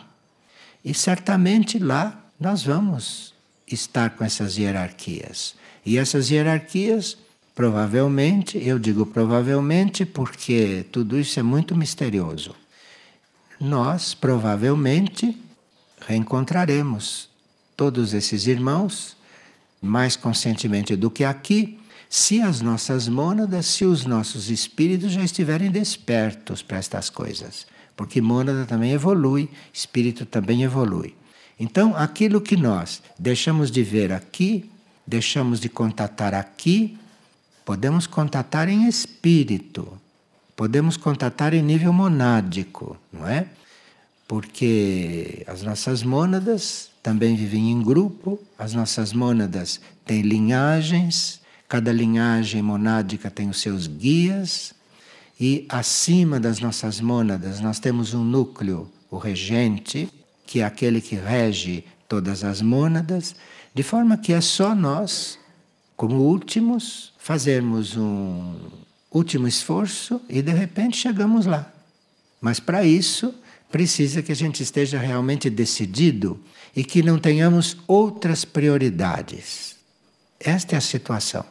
[0.84, 3.32] E certamente lá nós vamos
[3.64, 5.54] estar com essas hierarquias.
[5.86, 7.16] E essas hierarquias,
[7.58, 12.54] provavelmente, eu digo provavelmente porque tudo isso é muito misterioso.
[13.60, 15.36] Nós provavelmente
[16.06, 17.28] reencontraremos
[17.76, 19.16] todos esses irmãos
[19.82, 25.68] mais conscientemente do que aqui, se as nossas mônadas, se os nossos espíritos já estiverem
[25.68, 27.66] despertos para estas coisas.
[27.96, 31.12] Porque mônada também evolui, espírito também evolui.
[31.58, 34.70] Então, aquilo que nós deixamos de ver aqui,
[35.04, 36.96] deixamos de contatar aqui,
[37.68, 39.86] podemos contatar em espírito,
[40.56, 43.46] podemos contatar em nível monádico, não é?
[44.26, 52.62] Porque as nossas mônadas também vivem em grupo, as nossas mônadas têm linhagens, cada linhagem
[52.62, 54.72] monádica tem os seus guias,
[55.38, 60.08] e acima das nossas mônadas nós temos um núcleo, o regente,
[60.46, 63.36] que é aquele que rege todas as mônadas,
[63.74, 65.37] de forma que é só nós,
[65.98, 68.54] como últimos, fazermos um
[69.12, 71.70] último esforço e de repente chegamos lá.
[72.40, 73.34] Mas para isso
[73.68, 76.40] precisa que a gente esteja realmente decidido
[76.76, 79.74] e que não tenhamos outras prioridades.
[80.38, 81.44] Esta é a situação.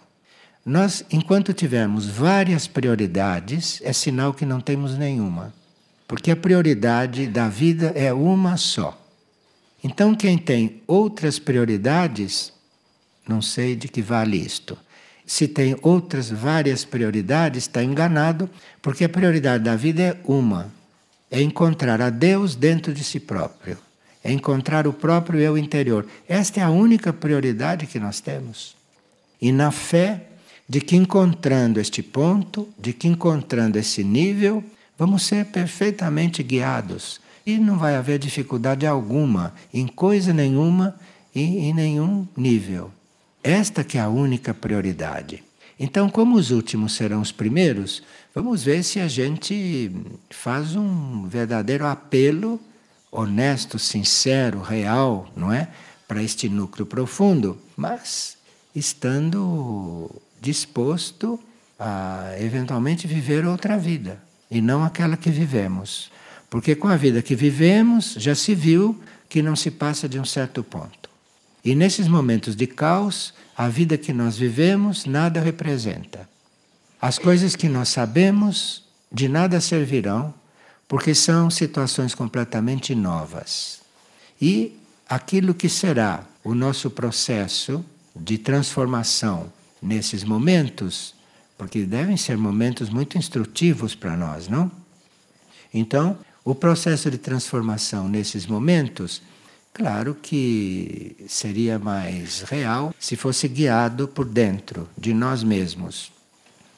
[0.66, 5.54] Nós, enquanto tivermos várias prioridades, é sinal que não temos nenhuma.
[6.08, 8.98] Porque a prioridade da vida é uma só.
[9.84, 12.54] Então, quem tem outras prioridades,
[13.28, 14.78] não sei de que vale isto.
[15.26, 18.50] Se tem outras várias prioridades, está enganado,
[18.82, 20.72] porque a prioridade da vida é uma:
[21.30, 23.78] é encontrar a Deus dentro de si próprio
[24.28, 26.06] é encontrar o próprio eu interior.
[26.28, 28.76] Esta é a única prioridade que nós temos.
[29.42, 30.24] E na fé
[30.68, 34.62] de que encontrando este ponto, de que encontrando esse nível,
[34.98, 37.22] vamos ser perfeitamente guiados.
[37.46, 40.94] E não vai haver dificuldade alguma, em coisa nenhuma
[41.34, 42.92] e em nenhum nível.
[43.48, 45.42] Esta que é a única prioridade.
[45.80, 48.04] Então, como os últimos serão os primeiros,
[48.36, 49.90] vamos ver se a gente
[50.30, 52.60] faz um verdadeiro apelo
[53.10, 55.70] honesto, sincero, real, não é?
[56.06, 58.38] Para este núcleo profundo, mas
[58.76, 61.40] estando disposto
[61.80, 64.22] a eventualmente viver outra vida
[64.52, 66.12] e não aquela que vivemos.
[66.50, 70.26] Porque com a vida que vivemos já se viu que não se passa de um
[70.26, 71.08] certo ponto.
[71.68, 76.26] E nesses momentos de caos, a vida que nós vivemos nada representa.
[77.02, 80.34] As coisas que nós sabemos de nada servirão
[80.88, 83.82] porque são situações completamente novas.
[84.42, 87.84] E aquilo que será o nosso processo
[88.16, 89.52] de transformação
[89.82, 91.14] nesses momentos,
[91.58, 94.72] porque devem ser momentos muito instrutivos para nós, não?
[95.74, 99.22] Então, o processo de transformação nesses momentos,
[99.78, 106.12] claro que seria mais real se fosse guiado por dentro de nós mesmos.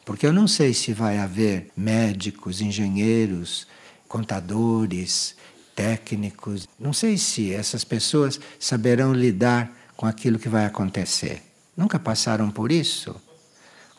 [0.03, 3.65] Porque eu não sei se vai haver médicos, engenheiros,
[4.05, 5.33] contadores,
[5.73, 6.67] técnicos.
[6.77, 11.41] Não sei se essas pessoas saberão lidar com aquilo que vai acontecer.
[11.77, 13.15] Nunca passaram por isso?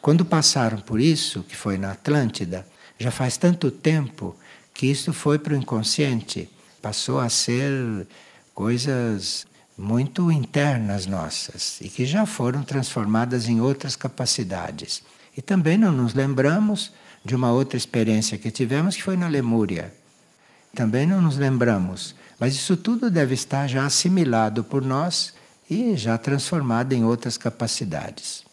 [0.02, 2.66] Quando passaram por isso, que foi na Atlântida,
[2.98, 4.36] já faz tanto tempo
[4.74, 6.50] que isso foi para o inconsciente,
[6.82, 8.06] passou a ser
[8.60, 15.02] coisas muito internas nossas e que já foram transformadas em outras capacidades.
[15.34, 16.92] E também não nos lembramos
[17.24, 19.94] de uma outra experiência que tivemos que foi na Lemúria.
[20.74, 25.32] Também não nos lembramos, mas isso tudo deve estar já assimilado por nós
[25.70, 28.44] e já transformado em outras capacidades.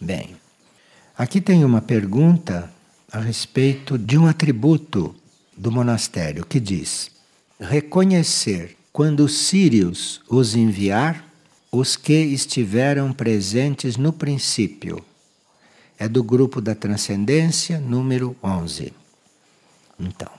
[0.00, 0.34] Bem,
[1.16, 2.68] aqui tem uma pergunta
[3.12, 5.14] a respeito de um atributo
[5.56, 7.08] do monastério que diz:
[7.60, 11.26] reconhecer quando Sírios os enviar
[11.70, 15.02] os que estiveram presentes no princípio.
[15.98, 18.92] É do grupo da transcendência, número 11.
[19.98, 20.30] Então,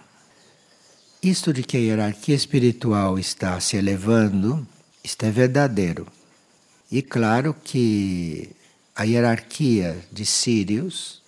[1.22, 4.68] isto de que a hierarquia espiritual está se elevando,
[5.04, 6.06] isto é verdadeiro.
[6.92, 8.52] E claro que
[8.96, 11.24] a hierarquia de Sírios,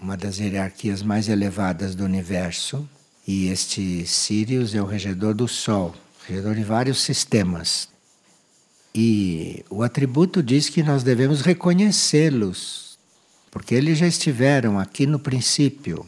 [0.00, 2.88] uma das hierarquias mais elevadas do universo,
[3.26, 5.94] e este Sirius é o regedor do Sol,
[6.28, 7.88] regedor de vários sistemas.
[8.94, 12.98] E o atributo diz que nós devemos reconhecê-los,
[13.50, 16.06] porque eles já estiveram aqui no princípio,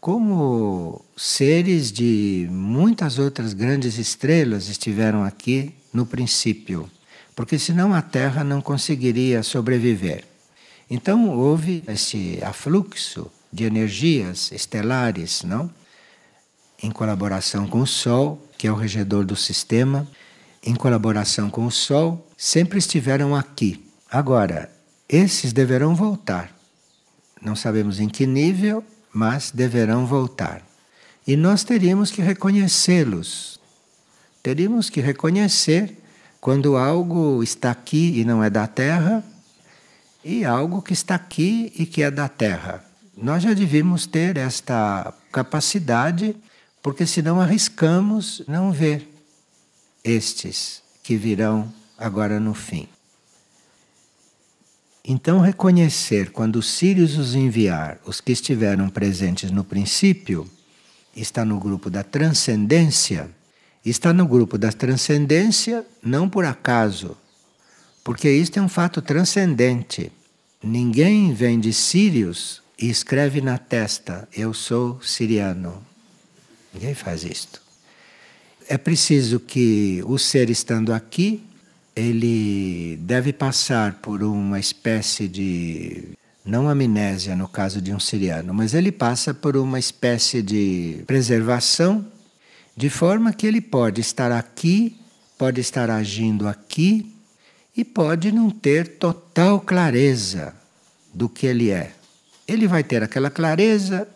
[0.00, 6.90] como seres de muitas outras grandes estrelas estiveram aqui no princípio
[7.38, 10.24] porque senão a Terra não conseguiria sobreviver.
[10.90, 15.70] Então houve esse afluxo de energias estelares, não?
[16.82, 20.06] Em colaboração com o Sol, que é o regedor do sistema,
[20.62, 23.88] em colaboração com o Sol, sempre estiveram aqui.
[24.10, 24.70] Agora,
[25.08, 26.52] esses deverão voltar.
[27.40, 28.84] Não sabemos em que nível,
[29.14, 30.60] mas deverão voltar.
[31.26, 33.60] E nós teríamos que reconhecê-los.
[34.42, 35.96] Teríamos que reconhecer
[36.40, 39.24] quando algo está aqui e não é da terra,
[40.24, 42.84] e algo que está aqui e que é da terra.
[43.16, 46.36] Nós já devíamos ter esta capacidade,
[46.88, 49.06] porque senão arriscamos não ver
[50.02, 52.88] estes que virão agora no fim.
[55.04, 60.50] Então, reconhecer quando Sirius os enviar, os que estiveram presentes no princípio,
[61.14, 63.28] está no grupo da transcendência
[63.84, 67.18] está no grupo da transcendência não por acaso,
[68.02, 70.10] porque isto é um fato transcendente.
[70.62, 75.87] Ninguém vem de Sírios e escreve na testa: Eu sou siriano.
[76.72, 77.60] Ninguém faz isto.
[78.68, 81.42] É preciso que o ser estando aqui,
[81.96, 86.10] ele deve passar por uma espécie de
[86.44, 92.06] não amnésia no caso de um siriano, mas ele passa por uma espécie de preservação
[92.76, 94.96] de forma que ele pode estar aqui,
[95.36, 97.12] pode estar agindo aqui
[97.76, 100.54] e pode não ter total clareza
[101.12, 101.92] do que ele é.
[102.46, 104.06] Ele vai ter aquela clareza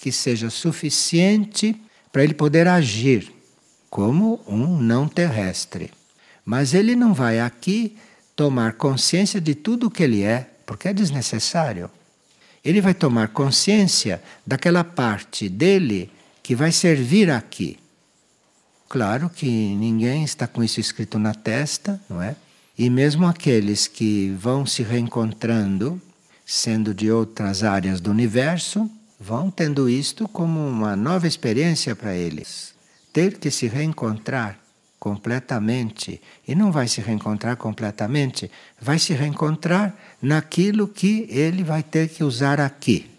[0.00, 1.81] que seja suficiente
[2.12, 3.32] para ele poder agir
[3.88, 5.90] como um não terrestre.
[6.44, 7.96] Mas ele não vai aqui
[8.36, 11.90] tomar consciência de tudo o que ele é, porque é desnecessário.
[12.64, 16.10] Ele vai tomar consciência daquela parte dele
[16.42, 17.78] que vai servir aqui.
[18.88, 22.36] Claro que ninguém está com isso escrito na testa, não é?
[22.78, 26.00] E mesmo aqueles que vão se reencontrando,
[26.44, 28.90] sendo de outras áreas do universo,
[29.22, 32.74] vão tendo isto como uma nova experiência para eles.
[33.12, 34.58] Ter que se reencontrar
[34.98, 36.20] completamente.
[36.46, 38.50] E não vai se reencontrar completamente,
[38.80, 43.10] vai se reencontrar naquilo que ele vai ter que usar aqui.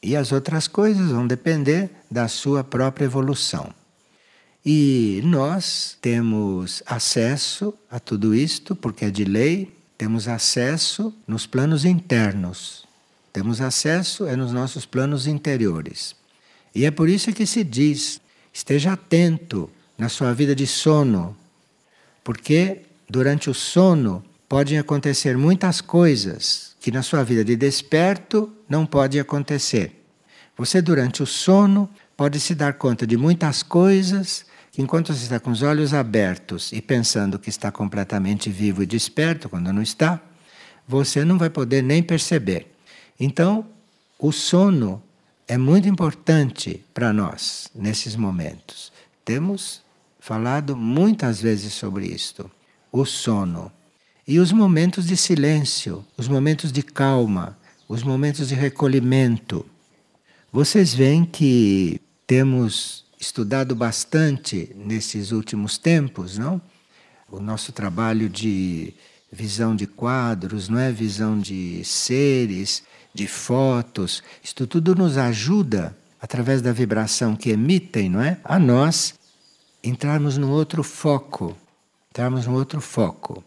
[0.00, 3.74] E as outras coisas vão depender da sua própria evolução.
[4.64, 11.84] E nós temos acesso a tudo isto, porque é de lei, temos acesso nos planos
[11.84, 12.87] internos.
[13.38, 16.16] Temos acesso é nos nossos planos interiores.
[16.74, 18.20] E é por isso que se diz:
[18.52, 21.36] esteja atento na sua vida de sono,
[22.24, 28.84] porque durante o sono podem acontecer muitas coisas que na sua vida de desperto não
[28.84, 30.04] pode acontecer.
[30.56, 34.44] Você durante o sono pode se dar conta de muitas coisas
[34.76, 39.48] Enquanto você está com os olhos abertos e pensando que está completamente vivo e desperto,
[39.48, 40.20] quando não está,
[40.86, 42.77] você não vai poder nem perceber.
[43.18, 43.66] Então,
[44.18, 45.02] o sono
[45.46, 48.92] é muito importante para nós nesses momentos.
[49.24, 49.82] Temos
[50.20, 52.50] falado muitas vezes sobre isto.
[52.92, 53.72] O sono.
[54.26, 57.58] E os momentos de silêncio, os momentos de calma,
[57.88, 59.64] os momentos de recolhimento.
[60.52, 66.60] Vocês veem que temos estudado bastante nesses últimos tempos, não?
[67.30, 68.94] O nosso trabalho de
[69.30, 72.82] visão de quadros, não é visão de seres,
[73.14, 78.38] de fotos, isto tudo nos ajuda através da vibração que emitem, não é?
[78.44, 79.14] A nós
[79.82, 81.56] entrarmos num outro foco,
[82.10, 83.42] entrarmos num outro foco.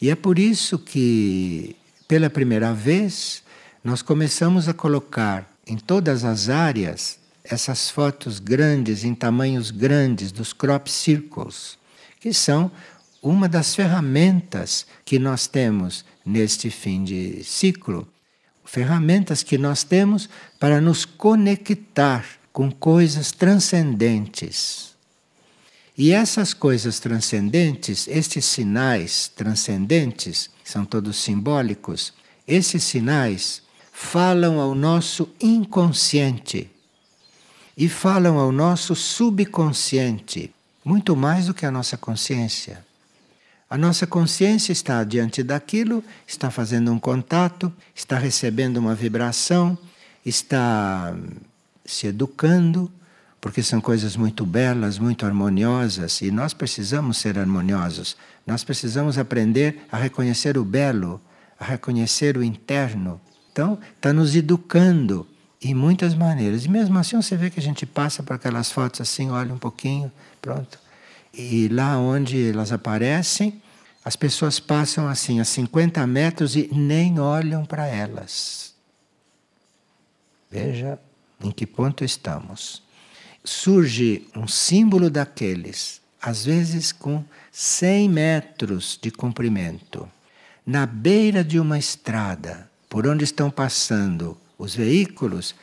[0.00, 1.76] E é por isso que
[2.06, 3.42] pela primeira vez
[3.82, 10.52] nós começamos a colocar em todas as áreas essas fotos grandes, em tamanhos grandes, dos
[10.52, 11.78] crop circles,
[12.20, 12.70] que são
[13.22, 18.06] uma das ferramentas que nós temos neste fim de ciclo.
[18.70, 20.28] Ferramentas que nós temos
[20.60, 24.94] para nos conectar com coisas transcendentes.
[25.96, 32.12] E essas coisas transcendentes, estes sinais transcendentes, são todos simbólicos,
[32.46, 36.70] esses sinais falam ao nosso inconsciente
[37.74, 40.54] e falam ao nosso subconsciente,
[40.84, 42.86] muito mais do que a nossa consciência.
[43.70, 49.76] A nossa consciência está diante daquilo, está fazendo um contato, está recebendo uma vibração,
[50.24, 51.14] está
[51.84, 52.90] se educando,
[53.40, 58.16] porque são coisas muito belas, muito harmoniosas, e nós precisamos ser harmoniosos.
[58.46, 61.20] Nós precisamos aprender a reconhecer o belo,
[61.60, 63.20] a reconhecer o interno.
[63.52, 65.26] Então, está nos educando
[65.62, 66.64] em muitas maneiras.
[66.64, 69.58] E mesmo assim, você vê que a gente passa por aquelas fotos assim, olha um
[69.58, 70.10] pouquinho,
[70.40, 70.78] pronto.
[71.32, 73.60] E lá onde elas aparecem,
[74.04, 78.74] as pessoas passam assim a 50 metros e nem olham para elas.
[80.50, 80.98] Veja
[81.42, 82.82] em que ponto estamos.
[83.44, 90.08] Surge um símbolo daqueles, às vezes com 100 metros de comprimento,
[90.66, 95.54] na beira de uma estrada, por onde estão passando os veículos,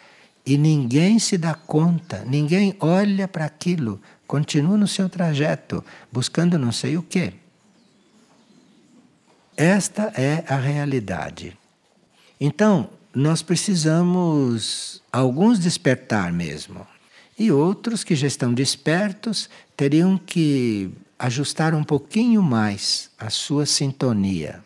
[0.46, 6.72] e ninguém se dá conta, ninguém olha para aquilo, continua no seu trajeto, buscando não
[6.72, 7.34] sei o quê.
[9.58, 11.58] Esta é a realidade.
[12.40, 16.86] Então, nós precisamos alguns despertar mesmo.
[17.40, 24.64] E outros que já estão despertos teriam que ajustar um pouquinho mais a sua sintonia.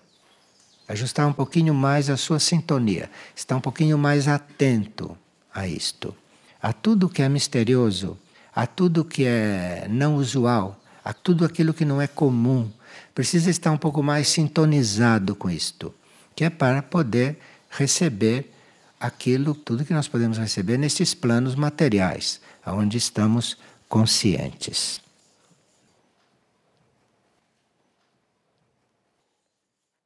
[0.88, 3.12] Ajustar um pouquinho mais a sua sintonia.
[3.36, 5.16] Estar um pouquinho mais atento
[5.54, 6.16] a isto.
[6.60, 8.18] A tudo que é misterioso,
[8.56, 12.70] a tudo que é não usual, a tudo aquilo que não é comum.
[13.14, 15.94] Precisa estar um pouco mais sintonizado com isto,
[16.36, 17.38] que é para poder
[17.70, 18.52] receber
[19.00, 25.02] aquilo, tudo que nós podemos receber nesses planos materiais, onde estamos conscientes.